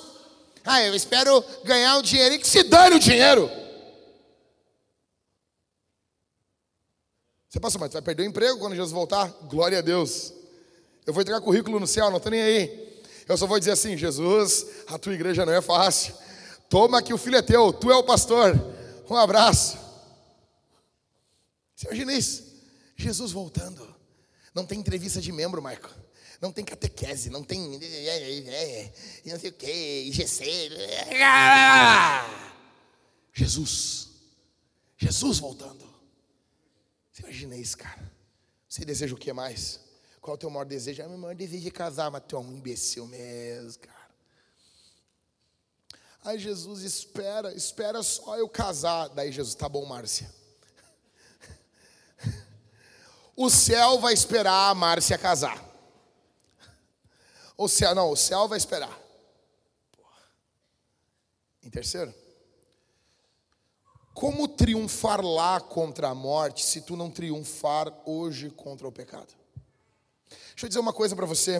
[0.64, 3.59] Ah, eu espero ganhar um dinheiro e que se dane o dinheiro.
[7.50, 9.26] Você passa, mas vai perder o emprego quando Jesus voltar?
[9.48, 10.32] Glória a Deus.
[11.04, 13.02] Eu vou entregar currículo no céu, não estou nem aí.
[13.28, 16.14] Eu só vou dizer assim: Jesus, a tua igreja não é fácil.
[16.68, 18.54] Toma que o filho é teu, tu é o pastor.
[19.10, 19.76] Um abraço.
[21.74, 22.44] Você imagina isso?
[22.96, 23.96] Jesus voltando.
[24.54, 25.90] Não tem entrevista de membro, Marco.
[26.40, 27.80] Não tem catequese, não tem.
[29.24, 30.70] Não sei o que, IGC.
[33.32, 34.08] Jesus.
[34.96, 35.89] Jesus voltando.
[37.12, 38.10] Você imagina isso, cara?
[38.68, 39.80] Você deseja o que mais?
[40.20, 41.02] Qual é o teu maior desejo?
[41.02, 44.10] Ah, meu maior desejo é casar, mas tu é um imbecil mesmo, cara.
[46.22, 49.08] Aí Jesus espera, espera só eu casar.
[49.08, 50.30] Daí Jesus, tá bom, Márcia.
[53.34, 55.64] O céu vai esperar a Márcia casar.
[57.56, 59.00] O céu, não, o céu vai esperar.
[61.62, 62.14] Em terceiro,
[64.20, 69.32] como triunfar lá contra a morte se tu não triunfar hoje contra o pecado?
[70.28, 71.58] Deixa eu dizer uma coisa para você.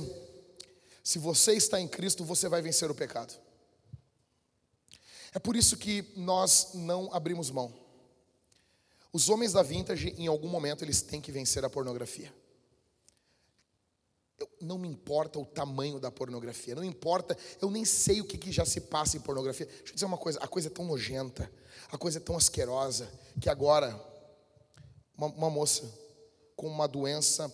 [1.03, 3.33] Se você está em Cristo, você vai vencer o pecado.
[5.33, 7.73] É por isso que nós não abrimos mão.
[9.11, 12.31] Os homens da vintage, em algum momento, eles têm que vencer a pornografia.
[14.61, 18.51] Não me importa o tamanho da pornografia, não importa, eu nem sei o que, que
[18.51, 19.66] já se passa em pornografia.
[19.66, 21.51] Deixa eu dizer uma coisa: a coisa é tão nojenta,
[21.91, 23.11] a coisa é tão asquerosa,
[23.41, 23.99] que agora,
[25.16, 25.91] uma, uma moça
[26.57, 27.53] com uma doença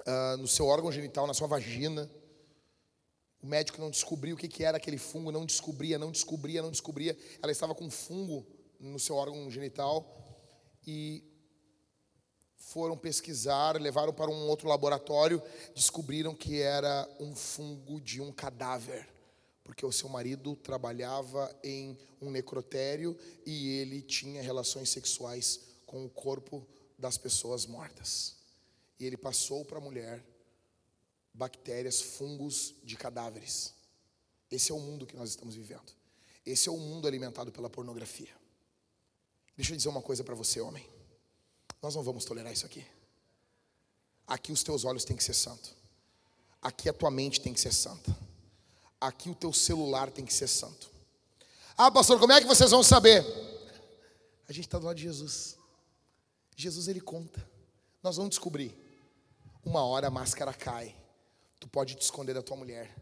[0.00, 2.08] uh, no seu órgão genital, na sua vagina.
[3.42, 6.70] O médico não descobriu o que, que era aquele fungo, não descobria, não descobria, não
[6.70, 7.16] descobria.
[7.42, 8.46] Ela estava com fungo
[8.78, 10.06] no seu órgão genital
[10.86, 11.24] e
[12.60, 15.42] foram pesquisar, levaram para um outro laboratório,
[15.74, 19.08] descobriram que era um fungo de um cadáver,
[19.64, 26.10] porque o seu marido trabalhava em um necrotério e ele tinha relações sexuais com o
[26.10, 26.64] corpo
[26.96, 28.40] das pessoas mortas
[29.00, 30.22] e ele passou para a mulher
[31.32, 33.74] bactérias, fungos de cadáveres.
[34.50, 35.92] Esse é o mundo que nós estamos vivendo.
[36.44, 38.34] Esse é o mundo alimentado pela pornografia.
[39.56, 40.86] Deixa eu dizer uma coisa para você, homem.
[41.82, 42.86] Nós não vamos tolerar isso aqui.
[44.26, 45.74] Aqui os teus olhos têm que ser santo.
[46.62, 48.16] Aqui a tua mente tem que ser santa.
[49.00, 50.90] Aqui o teu celular tem que ser santo.
[51.76, 53.24] Ah, pastor, como é que vocês vão saber?
[54.46, 55.56] A gente está do lado de Jesus.
[56.54, 57.48] Jesus ele conta.
[58.02, 58.76] Nós vamos descobrir.
[59.64, 60.94] Uma hora a máscara cai.
[61.58, 62.94] Tu pode te esconder da tua mulher.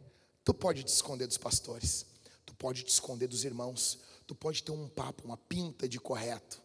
[0.44, 2.06] Tu pode te esconder dos pastores.
[2.46, 3.98] Tu pode te esconder dos irmãos.
[4.26, 6.60] Tu pode ter um papo, uma pinta de correto.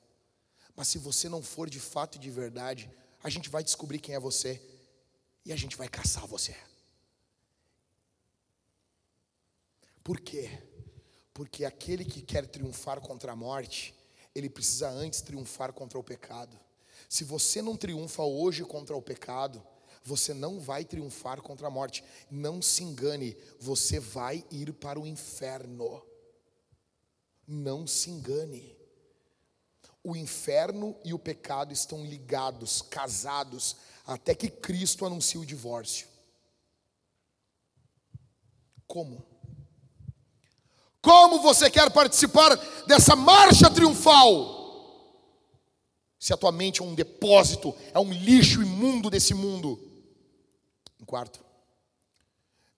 [0.75, 2.89] Mas se você não for de fato e de verdade,
[3.23, 4.61] a gente vai descobrir quem é você
[5.45, 6.55] e a gente vai caçar você.
[10.03, 10.49] Por quê?
[11.33, 13.93] Porque aquele que quer triunfar contra a morte,
[14.35, 16.59] ele precisa antes triunfar contra o pecado.
[17.07, 19.63] Se você não triunfa hoje contra o pecado,
[20.03, 22.03] você não vai triunfar contra a morte.
[22.29, 26.03] Não se engane, você vai ir para o inferno.
[27.47, 28.75] Não se engane.
[30.03, 36.07] O inferno e o pecado estão ligados, casados, até que Cristo anuncie o divórcio.
[38.85, 39.25] Como?
[41.01, 44.61] Como você quer participar dessa marcha triunfal?
[46.19, 49.77] Se a tua mente é um depósito, é um lixo imundo desse mundo.
[50.99, 51.43] Em quarto,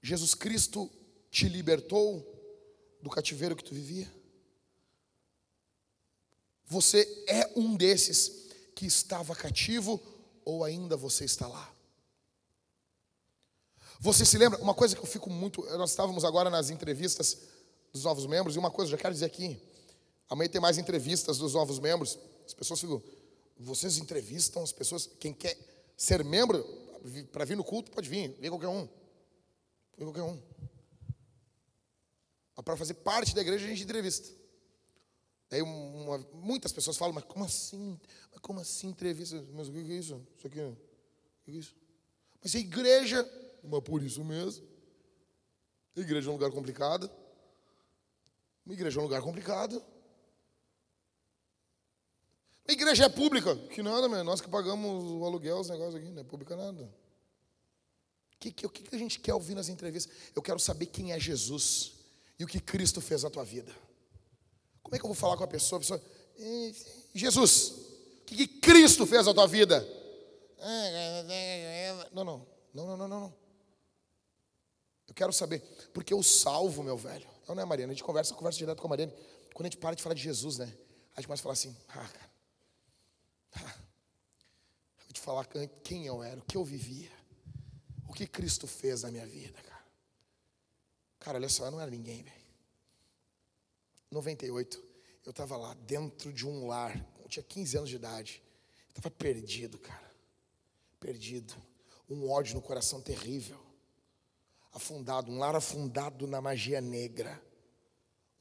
[0.02, 0.92] Jesus Cristo
[1.30, 2.24] te libertou
[3.02, 4.12] do cativeiro que tu vivia?
[6.68, 10.01] Você é um desses que estava cativo
[10.43, 11.74] ou ainda você está lá?
[13.99, 14.59] Você se lembra?
[14.61, 15.61] Uma coisa que eu fico muito.
[15.78, 17.38] Nós estávamos agora nas entrevistas
[17.91, 19.59] dos novos membros, e uma coisa, já quero dizer aqui:
[20.30, 22.20] amanhã tem mais entrevistas dos novos membros.
[22.45, 23.01] As pessoas ficam.
[23.57, 25.09] Vocês entrevistam as pessoas.
[25.20, 25.57] Quem quer
[25.95, 26.63] ser membro,
[27.32, 28.36] para vir no culto, pode vir.
[28.39, 28.88] Vem qualquer um.
[29.97, 30.39] Vem qualquer um.
[32.63, 34.28] Para fazer parte da igreja, a gente entrevista.
[35.56, 37.97] Aí uma, muitas pessoas falam, mas como assim?
[38.30, 39.41] Mas como assim entrevista?
[39.53, 40.22] Mas o que é isso?
[40.38, 40.60] Isso aqui?
[40.60, 40.78] O
[41.45, 41.74] que é isso?
[42.43, 43.26] Mas a igreja,
[43.64, 44.68] mas por isso mesmo.
[45.95, 47.10] A igreja é um lugar complicado.
[48.66, 49.82] Uma igreja é um lugar complicado.
[52.68, 53.56] A igreja é pública.
[53.56, 54.26] Que nada, meu.
[54.26, 56.84] Nós que pagamos o aluguel, os negócios aqui, não é pública nada.
[56.84, 60.14] O que, que, que a gente quer ouvir nas entrevistas?
[60.36, 61.93] Eu quero saber quem é Jesus
[62.38, 63.74] e o que Cristo fez na tua vida.
[64.96, 65.78] Como é que eu vou falar com a pessoa?
[65.78, 66.02] A pessoa
[67.14, 67.70] Jesus,
[68.22, 69.86] o que, que Cristo fez na tua vida?
[72.12, 73.34] Não, não, não, não, não, não.
[75.08, 75.62] Eu quero saber,
[75.93, 77.28] porque eu salvo, meu velho.
[77.48, 77.91] Não, não é, Mariana?
[77.91, 79.14] A gente conversa, conversa direto com a Mariana.
[79.54, 80.74] Quando a gente para de falar de Jesus, né?
[81.16, 82.32] A gente começa a falar assim, ah, cara,
[83.54, 83.76] ah,
[84.98, 85.46] eu vou te falar
[85.84, 87.12] quem eu era, o que eu vivia,
[88.10, 89.86] o que Cristo fez na minha vida, cara.
[91.20, 92.45] Cara, olha só, eu não era ninguém, velho.
[94.12, 94.84] 98,
[95.26, 98.43] eu estava lá dentro de um lar, eu tinha 15 anos de idade,
[98.89, 100.12] estava perdido, cara,
[100.99, 101.53] perdido,
[102.10, 103.66] um ódio no coração terrível
[104.76, 107.41] afundado, um lar afundado na magia negra,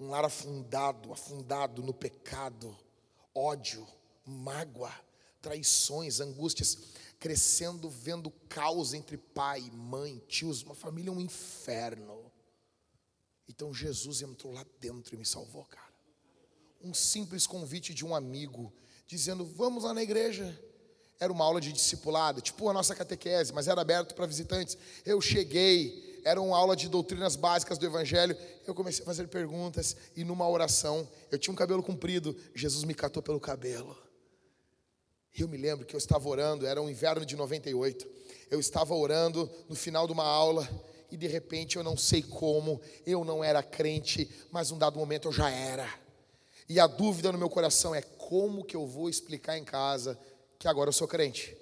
[0.01, 2.77] um lar afundado, afundado no pecado,
[3.33, 3.87] ódio,
[4.27, 4.93] mágoa,
[5.41, 6.77] traições, angústias,
[7.21, 12.24] crescendo, vendo caos entre pai, mãe, tios, uma família um inferno.
[13.49, 15.93] Então Jesus entrou lá dentro e me salvou, cara.
[16.83, 18.73] Um simples convite de um amigo,
[19.07, 20.59] dizendo: Vamos lá na igreja.
[21.21, 24.77] Era uma aula de discipulado, tipo a nossa catequese, mas era aberto para visitantes.
[25.05, 28.37] Eu cheguei, era uma aula de doutrinas básicas do Evangelho.
[28.67, 32.95] Eu comecei a fazer perguntas e numa oração, eu tinha um cabelo comprido, Jesus me
[32.95, 33.97] catou pelo cabelo.
[35.37, 38.07] E eu me lembro que eu estava orando, era um inverno de 98.
[38.51, 40.69] Eu estava orando no final de uma aula
[41.15, 45.29] e de repente eu não sei como, eu não era crente, mas num dado momento
[45.29, 45.89] eu já era.
[46.69, 50.19] E a dúvida no meu coração é como que eu vou explicar em casa
[50.59, 51.57] que agora eu sou crente?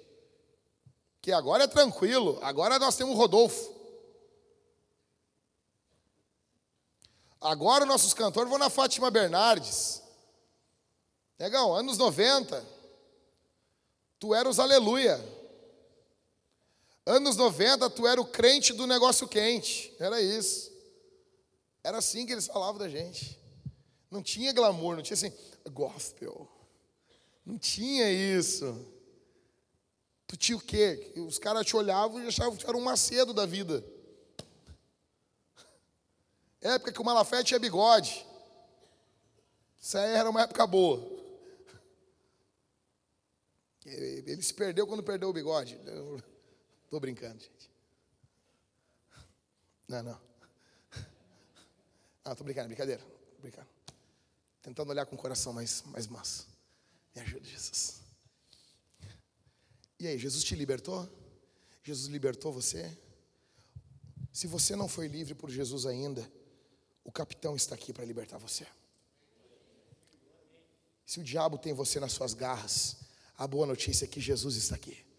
[1.21, 3.71] Que agora é tranquilo, agora nós temos o Rodolfo.
[7.39, 10.01] Agora nossos cantores vão na Fátima Bernardes.
[11.37, 12.65] Negão, anos 90.
[14.17, 15.23] Tu era os aleluia.
[17.05, 19.93] Anos 90, tu era o crente do negócio quente.
[19.99, 20.71] Era isso.
[21.83, 23.39] Era assim que eles falavam da gente.
[24.09, 25.33] Não tinha glamour, não tinha assim,
[25.71, 26.47] gospel.
[27.45, 28.87] Não tinha isso.
[30.27, 31.13] Tu tinha o quê?
[31.17, 33.83] Os caras te olhavam e achavam que era um macedo da vida.
[36.61, 38.25] Época que o Malafé tinha bigode.
[39.79, 41.11] Isso aí era uma época boa.
[43.85, 45.77] Ele se perdeu quando perdeu o bigode.
[46.93, 47.71] Estou brincando, gente.
[49.87, 50.21] Não, não.
[52.23, 53.01] Ah, estou brincando, brincadeira.
[53.01, 53.67] Tô brincando.
[54.61, 56.47] Tentando olhar com o coração mais, mais manso.
[57.15, 57.99] Me ajuda, Jesus.
[59.99, 61.09] E aí, Jesus te libertou?
[61.81, 62.95] Jesus libertou você?
[64.31, 66.31] Se você não foi livre por Jesus ainda,
[67.03, 68.67] o capitão está aqui para libertar você.
[71.07, 72.97] Se o diabo tem você nas suas garras,
[73.35, 75.11] a boa notícia é que Jesus está aqui.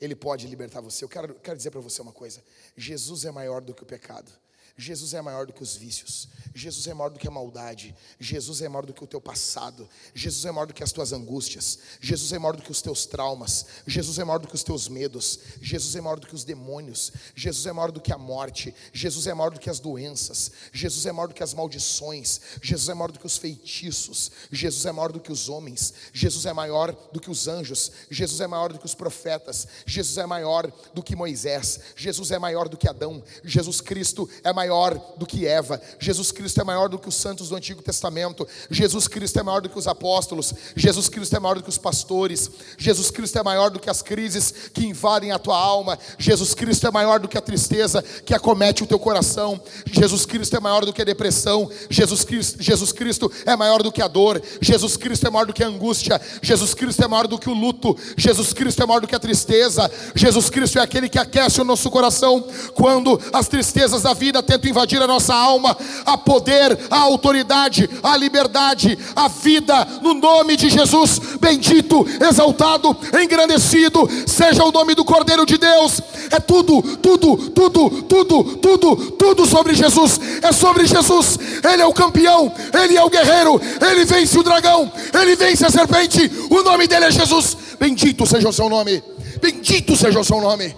[0.00, 1.04] Ele pode libertar você.
[1.04, 2.42] Eu quero, quero dizer para você uma coisa:
[2.76, 4.30] Jesus é maior do que o pecado.
[4.78, 6.28] Jesus é maior do que os vícios.
[6.54, 7.94] Jesus é maior do que a maldade.
[8.20, 9.88] Jesus é maior do que o teu passado.
[10.14, 11.78] Jesus é maior do que as tuas angústias.
[11.98, 13.64] Jesus é maior do que os teus traumas.
[13.86, 15.38] Jesus é maior do que os teus medos.
[15.62, 17.10] Jesus é maior do que os demônios.
[17.34, 18.74] Jesus é maior do que a morte.
[18.92, 20.52] Jesus é maior do que as doenças.
[20.72, 22.40] Jesus é maior do que as maldições.
[22.60, 24.30] Jesus é maior do que os feitiços.
[24.52, 25.94] Jesus é maior do que os homens.
[26.12, 27.92] Jesus é maior do que os anjos.
[28.10, 29.66] Jesus é maior do que os profetas.
[29.86, 31.80] Jesus é maior do que Moisés.
[31.96, 33.22] Jesus é maior do que Adão.
[33.42, 35.80] Jesus Cristo é maior maior do que Eva.
[35.98, 38.46] Jesus Cristo é maior do que os santos do Antigo Testamento.
[38.68, 40.52] Jesus Cristo é maior do que os apóstolos.
[40.74, 42.50] Jesus Cristo é maior do que os pastores.
[42.76, 45.96] Jesus Cristo é maior do que as crises que invadem a tua alma.
[46.18, 49.60] Jesus Cristo é maior do que a tristeza que acomete o teu coração.
[49.86, 51.70] Jesus Cristo é maior do que a depressão.
[51.88, 54.42] Jesus Cristo, Jesus Cristo é maior do que a dor.
[54.60, 56.20] Jesus Cristo é maior do que a angústia.
[56.42, 57.96] Jesus Cristo é maior do que o luto.
[58.16, 59.88] Jesus Cristo é maior do que a tristeza.
[60.14, 62.44] Jesus Cristo é aquele que aquece o nosso coração
[62.74, 68.16] quando as tristezas da vida têm invadir a nossa alma, a poder, a autoridade, a
[68.16, 75.44] liberdade, a vida, no nome de Jesus, bendito, exaltado, engrandecido, seja o nome do Cordeiro
[75.44, 76.00] de Deus.
[76.30, 80.20] É tudo, tudo, tudo, tudo, tudo, tudo sobre Jesus.
[80.42, 81.38] É sobre Jesus.
[81.62, 82.52] Ele é o campeão,
[82.82, 86.30] ele é o guerreiro, ele vence o dragão, ele vence a serpente.
[86.50, 87.56] O nome dele é Jesus.
[87.78, 89.02] Bendito seja o seu nome.
[89.40, 90.74] Bendito seja o seu nome.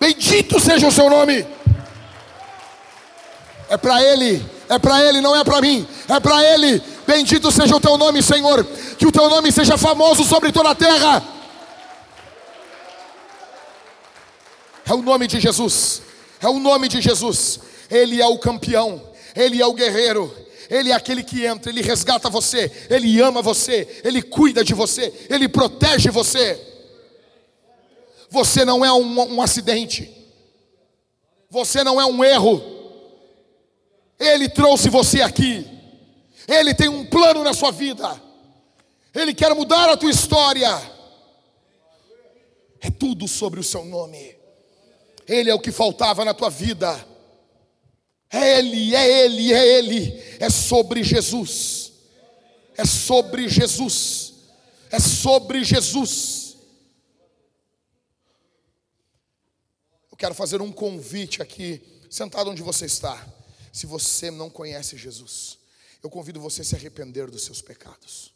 [0.00, 1.44] Bendito seja o seu nome.
[3.70, 6.82] É para Ele, é para Ele, não é para mim, é para Ele.
[7.06, 8.64] Bendito seja o Teu nome, Senhor.
[8.98, 11.22] Que o Teu nome seja famoso sobre toda a terra.
[14.84, 16.02] É o nome de Jesus,
[16.42, 17.60] é o nome de Jesus.
[17.88, 19.00] Ele é o campeão,
[19.36, 20.36] Ele é o guerreiro.
[20.68, 25.12] Ele é aquele que entra, Ele resgata você, Ele ama você, Ele cuida de você,
[25.30, 26.60] Ele protege você.
[28.30, 30.10] Você não é um, um acidente,
[31.48, 32.79] você não é um erro,
[34.20, 35.66] ele trouxe você aqui.
[36.46, 38.20] Ele tem um plano na sua vida.
[39.14, 40.68] Ele quer mudar a tua história.
[42.80, 44.36] É tudo sobre o seu nome.
[45.26, 47.06] Ele é o que faltava na tua vida.
[48.30, 50.22] É Ele, é Ele, é Ele.
[50.38, 51.92] É sobre Jesus.
[52.76, 54.34] É sobre Jesus.
[54.90, 56.56] É sobre Jesus.
[60.10, 61.80] Eu quero fazer um convite aqui,
[62.10, 63.39] sentado onde você está.
[63.72, 65.58] Se você não conhece Jesus,
[66.02, 68.32] eu convido você a se arrepender dos seus pecados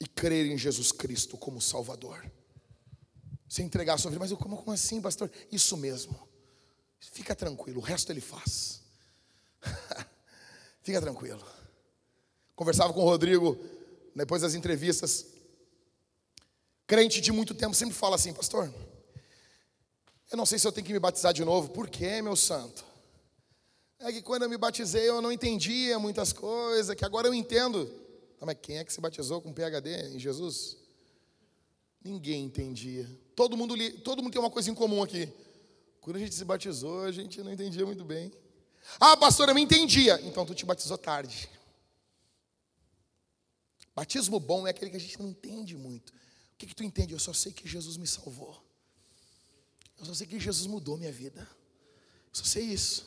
[0.00, 2.30] e crer em Jesus Cristo como Salvador.
[3.48, 5.30] Se entregar a sua vida, mas eu como, como assim, pastor?
[5.50, 6.28] Isso mesmo.
[7.00, 8.80] Fica tranquilo, o resto ele faz.
[10.82, 11.44] Fica tranquilo.
[12.54, 13.58] Conversava com o Rodrigo
[14.14, 15.26] depois das entrevistas.
[16.86, 18.72] Crente de muito tempo sempre fala assim, pastor.
[20.30, 21.70] Eu não sei se eu tenho que me batizar de novo.
[21.70, 22.84] Por quê, meu santo?
[24.00, 27.86] É que quando eu me batizei eu não entendia muitas coisas, que agora eu entendo.
[28.38, 30.76] Tá, mas quem é que se batizou com PHD em Jesus?
[32.02, 33.08] Ninguém entendia.
[33.34, 35.32] Todo mundo, todo mundo tem uma coisa em comum aqui.
[36.00, 38.32] Quando a gente se batizou, a gente não entendia muito bem.
[39.00, 40.20] Ah, pastor, eu me entendia.
[40.22, 41.50] Então tu te batizou tarde.
[43.94, 46.10] Batismo bom é aquele que a gente não entende muito.
[46.10, 47.12] O que, que tu entende?
[47.12, 48.56] Eu só sei que Jesus me salvou.
[49.98, 51.40] Eu só sei que Jesus mudou minha vida.
[51.40, 53.04] Eu só sei isso.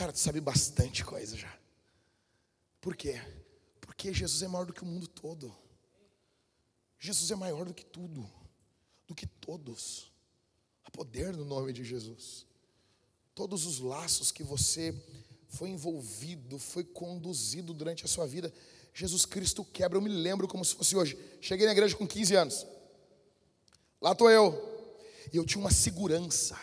[0.00, 1.54] Cara, tu sabe bastante coisa já.
[2.80, 3.20] Por quê?
[3.82, 5.54] Porque Jesus é maior do que o mundo todo.
[6.98, 8.26] Jesus é maior do que tudo,
[9.06, 10.10] do que todos.
[10.86, 12.46] Há poder no nome de Jesus.
[13.34, 14.98] Todos os laços que você
[15.48, 18.50] foi envolvido, foi conduzido durante a sua vida,
[18.94, 19.98] Jesus Cristo quebra.
[19.98, 21.18] Eu me lembro como se fosse hoje.
[21.42, 22.66] Cheguei na igreja com 15 anos.
[24.00, 24.54] Lá estou eu.
[25.30, 26.58] E eu tinha uma segurança.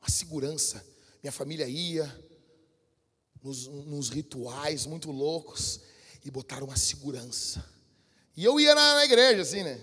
[0.00, 0.93] Uma segurança
[1.24, 2.04] minha família ia
[3.42, 5.80] nos, nos rituais muito loucos
[6.22, 7.64] e botaram uma segurança.
[8.36, 9.80] E eu ia na, na igreja, assim, né?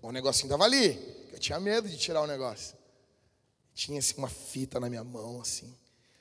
[0.00, 0.96] O negocinho estava ali.
[1.32, 2.76] Eu tinha medo de tirar o negócio.
[3.74, 5.76] Tinha assim, uma fita na minha mão, assim,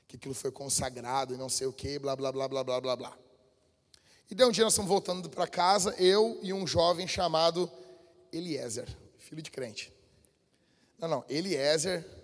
[0.08, 2.96] que aquilo foi consagrado e não sei o que, blá, blá, blá, blá, blá, blá,
[2.96, 3.18] blá.
[4.28, 7.72] E daí um dia nós estamos voltando para casa, eu e um jovem chamado
[8.34, 8.88] Eliezer,
[9.20, 9.94] filho de crente.
[10.98, 12.16] Não, não, Eliezer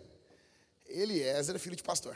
[0.93, 2.15] Eliezer é filho de pastor.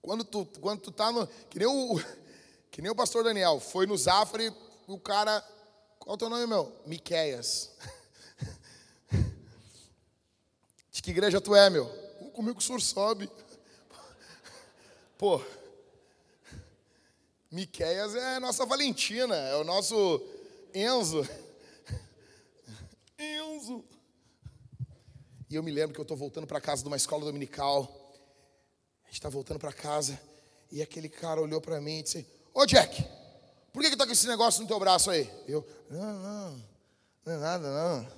[0.00, 1.26] Quando tu, quando tu tá no.
[1.50, 2.00] Que nem, o,
[2.70, 4.52] que nem o pastor Daniel, foi no Zafre,
[4.86, 5.40] o cara.
[5.98, 6.72] Qual é o teu nome, meu?
[6.86, 7.72] Miqueias.
[10.92, 11.86] De que igreja tu é, meu?
[12.32, 13.28] Comigo o senhor sobe.
[15.18, 15.42] Pô.
[17.50, 20.22] Miqueias é a nossa Valentina, é o nosso
[20.72, 21.26] Enzo.
[23.18, 23.84] Enzo.
[25.48, 27.84] E eu me lembro que eu estou voltando para casa de uma escola dominical.
[29.04, 30.20] A gente está voltando para casa.
[30.70, 33.04] E aquele cara olhou para mim e disse: Ô Jack,
[33.72, 35.30] por que, que tá com esse negócio no teu braço aí?
[35.46, 36.64] Eu, não, não,
[37.24, 38.08] não é nada, não.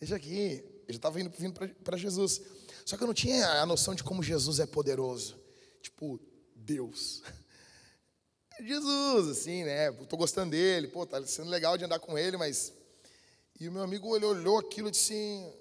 [0.00, 0.64] Deixa aqui.
[0.86, 2.40] Eu já estava indo, vindo para Jesus.
[2.86, 5.38] Só que eu não tinha a noção de como Jesus é poderoso.
[5.82, 6.18] Tipo,
[6.54, 7.22] Deus.
[8.60, 9.92] Jesus, assim, né?
[10.08, 12.72] Tô gostando dele, pô, tá sendo legal de andar com ele, mas.
[13.60, 15.52] E o meu amigo olhou, olhou aquilo e disse assim: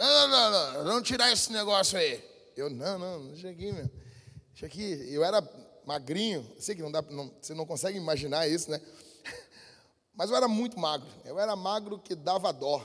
[0.00, 2.24] Não, não, não, não, não tirar esse negócio aí.
[2.56, 3.90] Eu, não, não, deixa aqui, meu.
[4.64, 5.12] Aqui.
[5.12, 5.46] Eu era
[5.84, 8.80] magrinho, sei que não dá, não, você não consegue imaginar isso, né?
[10.16, 11.06] Mas eu era muito magro.
[11.22, 12.82] Eu era magro que dava dó.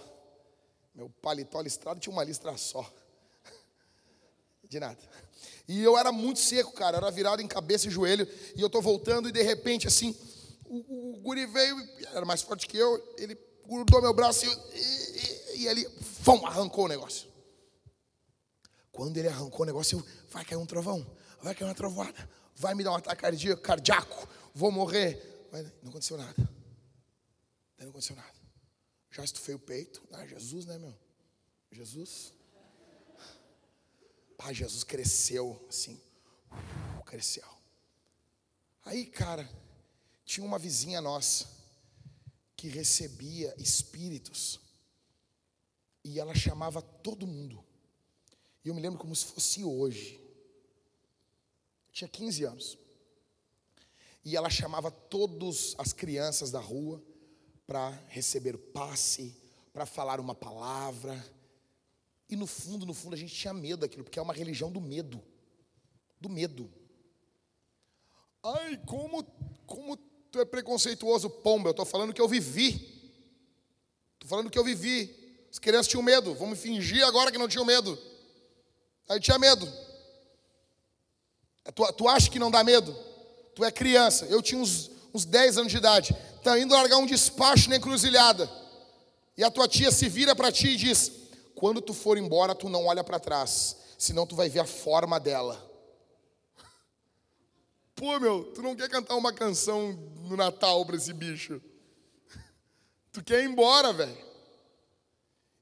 [0.93, 2.85] Meu paletó listrado tinha uma listra só.
[4.69, 4.99] De nada.
[5.69, 6.97] E eu era muito seco, cara.
[6.97, 8.27] Era virado em cabeça e joelho.
[8.57, 10.13] E eu tô voltando e de repente, assim,
[10.65, 11.77] o, o guri veio,
[12.13, 13.15] era mais forte que eu.
[13.17, 13.35] Ele
[13.67, 15.87] grudou meu braço e, e, e ele,
[16.45, 17.29] arrancou o negócio.
[18.91, 21.05] Quando ele arrancou o negócio, eu, vai cair um trovão,
[21.41, 25.47] vai cair uma trovoada, vai me dar um ataque cardíaco, cardíaco, vou morrer.
[25.51, 26.35] Mas não aconteceu nada.
[27.77, 28.33] Não aconteceu nada.
[29.11, 30.03] Já estufei o peito.
[30.11, 30.93] Ah, Jesus, né, meu?
[31.71, 32.33] Jesus.
[34.37, 36.01] Pai, Jesus cresceu assim.
[37.05, 37.47] Cresceu.
[38.83, 39.49] Aí, cara,
[40.25, 41.54] tinha uma vizinha nossa
[42.65, 44.59] que recebia espíritos.
[46.03, 47.63] E ela chamava todo mundo.
[48.63, 50.19] E eu me lembro como se fosse hoje.
[51.87, 52.77] Eu tinha 15 anos.
[54.23, 57.03] E ela chamava todas as crianças da rua
[57.67, 59.39] para receber passe,
[59.71, 61.23] para falar uma palavra.
[62.27, 64.81] E no fundo, no fundo, a gente tinha medo daquilo, porque é uma religião do
[64.81, 65.23] medo.
[66.19, 66.73] Do medo.
[68.41, 69.23] Ai, como,
[69.67, 69.95] como
[70.35, 71.69] tu é preconceituoso, pomba.
[71.69, 73.01] Eu estou falando que eu vivi.
[74.15, 75.15] Estou falando que eu vivi.
[75.49, 76.35] As crianças tinham medo.
[76.35, 77.97] Vamos fingir agora que não tinham medo.
[79.07, 79.65] Aí tinha medo.
[81.73, 82.93] Tu, tu acha que não dá medo?
[83.55, 84.25] Tu é criança.
[84.25, 88.49] Eu tinha uns, uns 10 anos de idade está indo largar um despacho na encruzilhada.
[89.37, 91.11] E a tua tia se vira para ti e diz:
[91.55, 95.17] Quando tu for embora, tu não olha para trás, senão tu vai ver a forma
[95.17, 95.63] dela.
[97.95, 99.93] Pô, meu, tu não quer cantar uma canção
[100.27, 101.61] no Natal para esse bicho?
[103.13, 104.17] Tu quer ir embora, velho.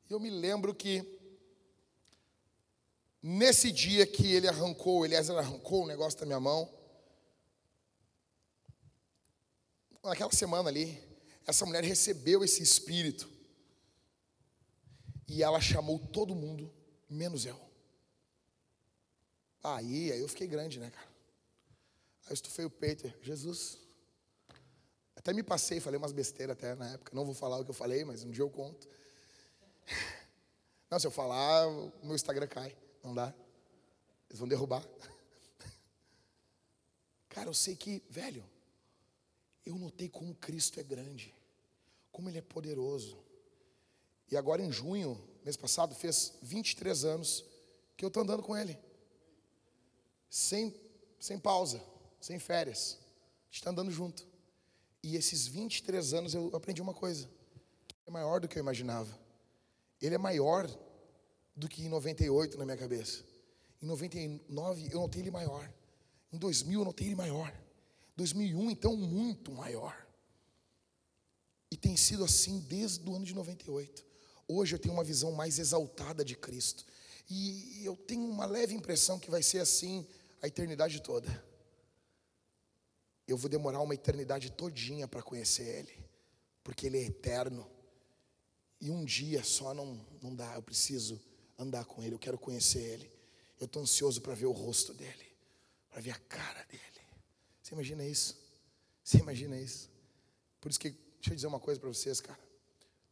[0.09, 1.05] Eu me lembro que
[3.21, 6.67] nesse dia que ele arrancou, Eliezer arrancou o negócio da minha mão,
[10.03, 10.99] naquela semana ali,
[11.45, 13.29] essa mulher recebeu esse espírito.
[15.27, 16.73] E ela chamou todo mundo,
[17.07, 17.59] menos eu.
[19.63, 21.12] Aí, aí eu fiquei grande, né, cara?
[22.25, 23.77] Aí eu estufei o peito, Jesus.
[25.15, 27.15] Até me passei, falei umas besteiras até na época.
[27.15, 28.87] Não vou falar o que eu falei, mas um dia eu conto.
[30.89, 32.77] Não, se eu falar, o meu Instagram cai.
[33.03, 33.33] Não dá.
[34.29, 34.87] Eles vão derrubar.
[37.29, 38.43] Cara, eu sei que, velho,
[39.65, 41.33] eu notei como Cristo é grande,
[42.11, 43.17] como Ele é poderoso.
[44.29, 47.43] E agora em junho, mês passado, fez 23 anos
[47.97, 48.77] que eu estou andando com Ele.
[50.29, 50.75] Sem,
[51.19, 51.81] sem pausa,
[52.23, 52.97] sem férias.
[53.01, 54.25] A gente está andando junto.
[55.03, 57.29] E esses 23 anos eu aprendi uma coisa.
[58.05, 59.19] É maior do que eu imaginava.
[60.01, 60.65] Ele é maior
[61.53, 63.25] do que em 98 na minha cabeça.
[63.81, 65.69] Em 99 eu notei ele maior.
[66.31, 67.53] Em 2000 eu notei ele maior.
[68.15, 70.07] 2001, então, muito maior.
[71.69, 74.05] E tem sido assim desde o ano de 98.
[74.47, 76.85] Hoje eu tenho uma visão mais exaltada de Cristo.
[77.29, 80.07] E eu tenho uma leve impressão que vai ser assim
[80.41, 81.52] a eternidade toda.
[83.27, 85.93] Eu vou demorar uma eternidade todinha para conhecer Ele,
[86.63, 87.69] porque Ele é eterno.
[88.79, 91.21] E um dia só não, não dá, eu preciso
[91.57, 93.11] andar com Ele, eu quero conhecer Ele.
[93.59, 95.31] Eu estou ansioso para ver o rosto dEle,
[95.89, 97.07] para ver a cara dEle.
[97.61, 98.37] Você imagina isso?
[99.03, 99.89] Você imagina isso?
[100.59, 102.39] Por isso que, deixa eu dizer uma coisa para vocês, cara.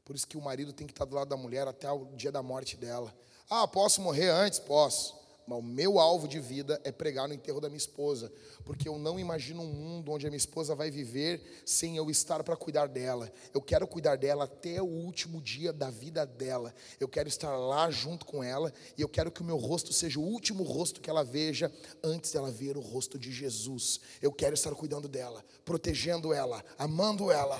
[0.03, 2.31] Por isso que o marido tem que estar do lado da mulher até o dia
[2.31, 3.15] da morte dela.
[3.49, 4.59] Ah, posso morrer antes?
[4.59, 5.20] Posso.
[5.47, 8.31] Mas o meu alvo de vida é pregar no enterro da minha esposa,
[8.63, 12.43] porque eu não imagino um mundo onde a minha esposa vai viver sem eu estar
[12.43, 13.31] para cuidar dela.
[13.53, 16.73] Eu quero cuidar dela até o último dia da vida dela.
[16.99, 20.19] Eu quero estar lá junto com ela e eu quero que o meu rosto seja
[20.19, 21.71] o último rosto que ela veja
[22.03, 23.99] antes dela ver o rosto de Jesus.
[24.21, 27.59] Eu quero estar cuidando dela, protegendo ela, amando ela.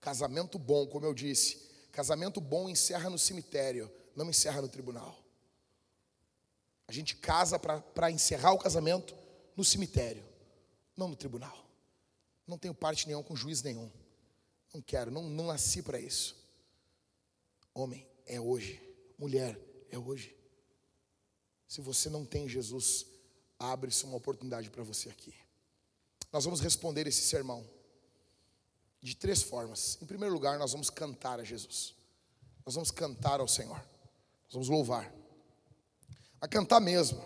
[0.00, 5.18] Casamento bom, como eu disse, casamento bom encerra no cemitério não encerra no tribunal.
[6.86, 9.14] A gente casa para encerrar o casamento
[9.56, 10.24] no cemitério,
[10.96, 11.56] não no tribunal.
[12.46, 13.90] Não tenho parte nenhuma com juiz nenhum.
[14.74, 16.36] Não quero, não, não nasci para isso.
[17.72, 18.80] Homem, é hoje.
[19.18, 19.58] Mulher,
[19.90, 20.36] é hoje.
[21.68, 23.06] Se você não tem Jesus,
[23.58, 25.34] abre-se uma oportunidade para você aqui.
[26.32, 27.64] Nós vamos responder esse sermão
[29.02, 29.96] de três formas.
[30.02, 31.94] Em primeiro lugar, nós vamos cantar a Jesus.
[32.64, 33.80] Nós vamos cantar ao Senhor.
[34.50, 35.12] Nós vamos louvar.
[36.40, 37.22] A cantar mesmo.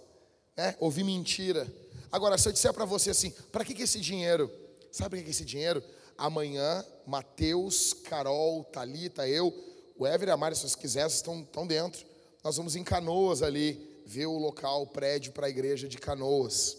[0.56, 0.74] Né?
[0.78, 1.66] Ouvir mentira.
[2.10, 4.50] Agora, se eu disser para você assim, para que, que esse dinheiro?
[4.92, 5.82] Sabe para que, esse dinheiro?
[6.16, 9.52] Amanhã, Mateus, Carol, Talita, eu,
[9.98, 12.06] o Ever e a Mari, se vocês quiserem, estão, estão dentro.
[12.42, 16.76] Nós vamos em Canoas ali, ver o local, o prédio para a igreja de Canoas.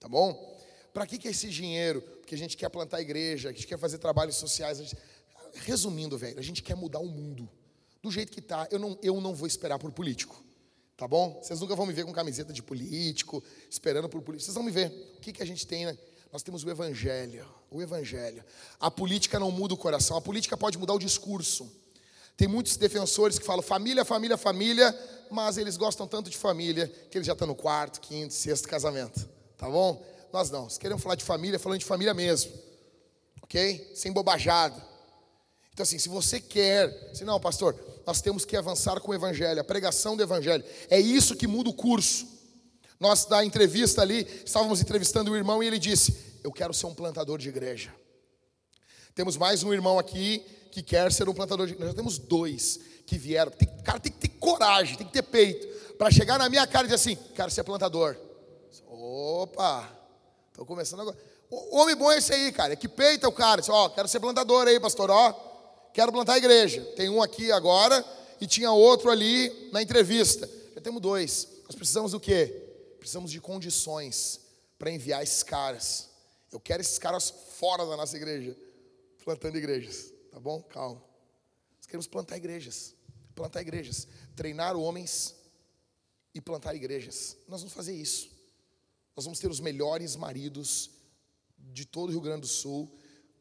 [0.00, 0.47] Tá bom?
[0.98, 2.02] Para que, que é esse dinheiro?
[2.02, 4.78] Porque a gente quer plantar igreja, a gente quer fazer trabalhos sociais.
[4.78, 4.96] Gente...
[5.54, 7.48] Resumindo, velho, a gente quer mudar o mundo.
[8.02, 10.42] Do jeito que está, eu não, eu não vou esperar por político.
[10.96, 11.38] Tá bom?
[11.40, 14.46] Vocês nunca vão me ver com camiseta de político, esperando por político.
[14.46, 14.88] Vocês vão me ver.
[15.18, 15.96] O que, que a gente tem, né?
[16.32, 17.46] Nós temos o Evangelho.
[17.70, 18.44] O Evangelho.
[18.80, 21.70] A política não muda o coração, a política pode mudar o discurso.
[22.36, 24.98] Tem muitos defensores que falam família, família, família,
[25.30, 29.28] mas eles gostam tanto de família que eles já estão no quarto, quinto, sexto casamento.
[29.56, 30.17] Tá bom?
[30.32, 30.68] Nós não.
[30.68, 32.52] Se queremos falar de família, falando de família mesmo.
[33.42, 33.92] Ok?
[33.94, 34.86] Sem bobajada.
[35.72, 39.60] Então, assim, se você quer, se não, pastor, nós temos que avançar com o Evangelho,
[39.60, 40.64] a pregação do Evangelho.
[40.90, 42.26] É isso que muda o curso.
[42.98, 46.94] Nós, da entrevista ali, estávamos entrevistando o irmão e ele disse: Eu quero ser um
[46.94, 47.94] plantador de igreja.
[49.14, 51.92] Temos mais um irmão aqui que quer ser um plantador de igreja.
[51.92, 53.52] Nós temos dois que vieram.
[53.52, 55.66] Tem, cara, tem que ter coragem, tem que ter peito.
[55.94, 58.16] Para chegar na minha cara e dizer assim: Quero ser plantador.
[58.88, 59.97] Opa,
[60.58, 61.16] estou começando agora.
[61.48, 62.74] O homem bom é esse aí, cara.
[62.74, 63.62] Que peita o cara.
[63.68, 65.08] Ó, oh, quero ser plantador aí, pastor.
[65.08, 65.32] Ó,
[65.94, 66.82] quero plantar a igreja.
[66.96, 68.04] Tem um aqui agora
[68.40, 70.50] e tinha outro ali na entrevista.
[70.74, 71.46] Já temos dois.
[71.64, 72.64] Nós precisamos do quê?
[72.98, 74.40] precisamos de condições
[74.76, 76.08] para enviar esses caras.
[76.50, 78.56] Eu quero esses caras fora da nossa igreja,
[79.24, 80.60] plantando igrejas, tá bom?
[80.62, 81.00] Calma.
[81.76, 82.94] Nós queremos plantar igrejas,
[83.34, 85.36] plantar igrejas, treinar homens
[86.34, 87.36] e plantar igrejas.
[87.46, 88.37] Nós vamos fazer isso.
[89.18, 90.90] Nós vamos ter os melhores maridos
[91.58, 92.88] de todo o Rio Grande do Sul,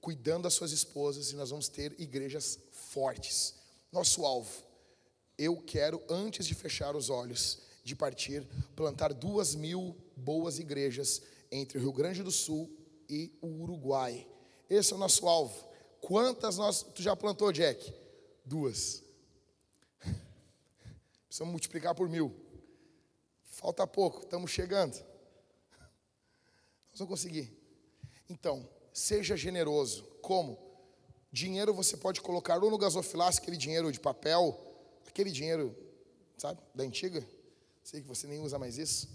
[0.02, 3.54] cuidando das suas esposas, e nós vamos ter igrejas fortes.
[3.92, 4.64] Nosso alvo,
[5.38, 8.44] eu quero, antes de fechar os olhos, de partir,
[8.76, 11.22] plantar duas mil boas igrejas
[11.52, 12.76] entre o Rio Grande do Sul
[13.08, 14.28] e o Uruguai.
[14.68, 15.64] Esse é o nosso alvo.
[16.02, 16.82] Quantas nós.
[16.82, 17.94] Tu já plantou, Jack?
[18.44, 19.04] Duas.
[21.28, 22.36] Precisamos multiplicar por mil.
[23.44, 25.17] Falta pouco, estamos chegando.
[26.98, 27.56] Nós vamos conseguir.
[28.28, 30.04] Então, seja generoso.
[30.20, 30.58] Como?
[31.32, 34.60] Dinheiro você pode colocar ou no gasofilácio, aquele dinheiro de papel,
[35.08, 35.78] aquele dinheiro,
[36.38, 37.24] sabe, da antiga
[37.84, 39.08] Sei que você nem usa mais isso.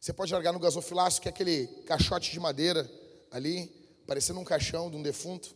[0.00, 2.90] Você pode largar no gasofilácio, que é aquele caixote de madeira
[3.30, 3.68] ali,
[4.06, 5.54] parecendo um caixão de um defunto.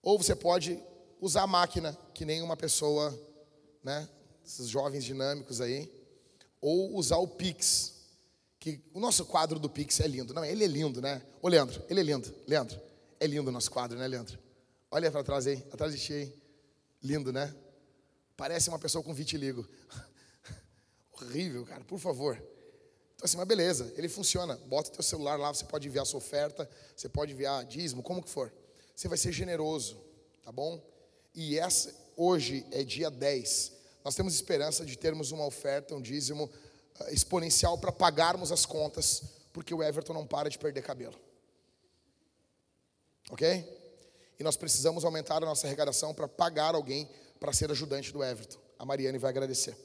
[0.00, 0.80] Ou você pode
[1.20, 3.12] usar a máquina, que nem uma pessoa,
[3.82, 4.08] né?
[4.46, 5.92] Esses jovens dinâmicos aí.
[6.58, 7.99] Ou usar o Pix.
[8.60, 10.32] Que o nosso quadro do Pix é lindo.
[10.32, 11.20] Não, ele é lindo, né?
[11.42, 12.32] Ô, Leandro, ele é lindo.
[12.46, 12.78] Leandro,
[13.18, 14.38] é lindo o nosso quadro, né, Leandro?
[14.90, 16.34] Olha para trás aí, atrás de ti aí.
[17.02, 17.52] Lindo, né?
[18.36, 19.66] Parece uma pessoa com vitiligo.
[21.12, 22.36] horrível, cara, por favor.
[23.14, 24.56] Então assim, mas beleza, ele funciona.
[24.66, 28.30] Bota teu celular lá, você pode enviar sua oferta, você pode enviar dízimo, como que
[28.30, 28.52] for.
[28.94, 29.98] você vai ser generoso,
[30.42, 30.82] tá bom?
[31.34, 33.72] E essa, hoje é dia 10.
[34.04, 36.50] Nós temos esperança de termos uma oferta, um dízimo
[37.10, 39.22] exponencial para pagarmos as contas,
[39.52, 41.18] porque o Everton não para de perder cabelo.
[43.30, 43.78] Ok?
[44.38, 47.08] E nós precisamos aumentar a nossa arrecadação para pagar alguém
[47.38, 48.58] para ser ajudante do Everton.
[48.78, 49.76] A Mariane vai agradecer.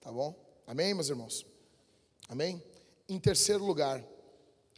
[0.00, 0.34] Tá bom?
[0.66, 1.46] Amém, meus irmãos?
[2.28, 2.62] Amém?
[3.08, 4.02] Em terceiro lugar,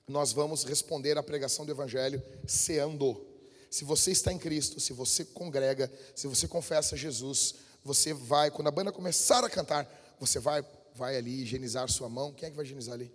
[0.06, 3.24] nós vamos responder à pregação do Evangelho ceando.
[3.70, 8.68] Se você está em Cristo, se você congrega, se você confessa Jesus, você vai, quando
[8.68, 9.86] a banda começar a cantar,
[10.18, 10.64] você vai,
[10.96, 12.32] vai ali higienizar sua mão.
[12.32, 13.12] Quem é que vai higienizar ali?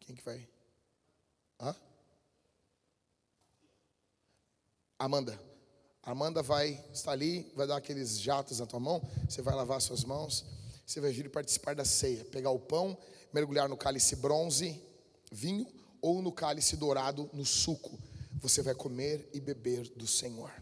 [0.00, 0.48] Quem é que vai?
[1.60, 1.74] Hã?
[4.98, 5.38] Amanda.
[6.02, 10.04] Amanda vai estar ali, vai dar aqueles jatos na tua mão, você vai lavar suas
[10.04, 10.44] mãos,
[10.86, 12.96] você vai vir participar da ceia, pegar o pão,
[13.32, 14.80] mergulhar no cálice bronze,
[15.32, 15.66] vinho,
[16.00, 17.98] ou no cálice dourado, no suco.
[18.40, 20.52] Você vai comer e beber do Senhor.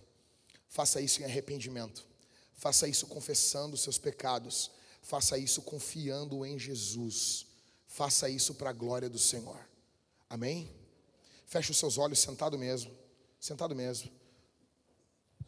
[0.67, 2.07] Faça isso em arrependimento.
[2.55, 4.71] Faça isso confessando os seus pecados.
[5.05, 7.47] Faça isso confiando em Jesus.
[7.87, 9.61] Faça isso para a glória do Senhor.
[10.31, 10.75] Amém?
[11.45, 12.91] Feche os seus olhos, sentado mesmo.
[13.39, 14.11] Sentado mesmo.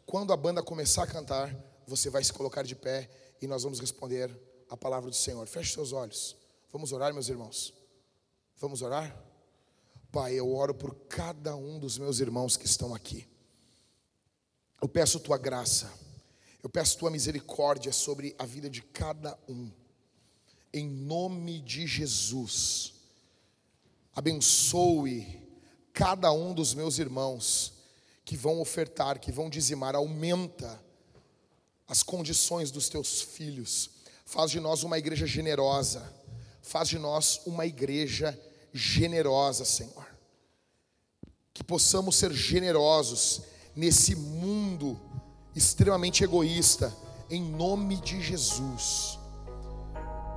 [0.05, 1.51] Quando a banda começar a cantar,
[1.87, 3.09] você vai se colocar de pé
[3.41, 4.29] e nós vamos responder
[4.69, 5.47] a palavra do Senhor.
[5.47, 6.37] Feche seus olhos.
[6.71, 7.73] Vamos orar, meus irmãos.
[8.57, 9.19] Vamos orar?
[10.11, 13.27] Pai, eu oro por cada um dos meus irmãos que estão aqui.
[14.79, 15.91] Eu peço tua graça,
[16.67, 19.71] eu peço tua misericórdia sobre a vida de cada um,
[20.73, 22.93] em nome de Jesus.
[24.13, 25.47] Abençoe
[25.93, 27.71] cada um dos meus irmãos
[28.25, 30.77] que vão ofertar, que vão dizimar, aumenta
[31.87, 33.89] as condições dos teus filhos,
[34.25, 36.13] faz de nós uma igreja generosa,
[36.61, 38.37] faz de nós uma igreja
[38.73, 40.05] generosa Senhor.
[41.53, 45.06] Que possamos ser generosos nesse mundo
[45.57, 46.93] extremamente egoísta,
[47.29, 49.17] em nome de Jesus.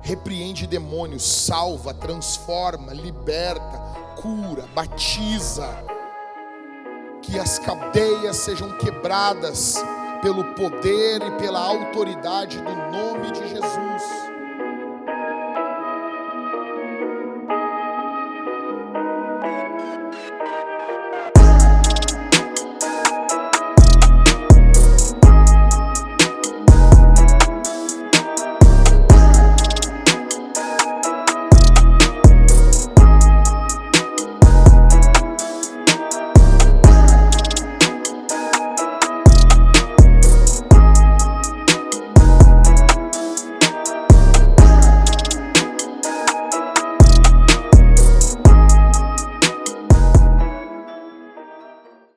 [0.01, 3.79] Repreende demônios, salva, transforma, liberta,
[4.19, 5.67] cura, batiza.
[7.21, 9.75] Que as cadeias sejam quebradas
[10.23, 13.47] pelo poder e pela autoridade do nome de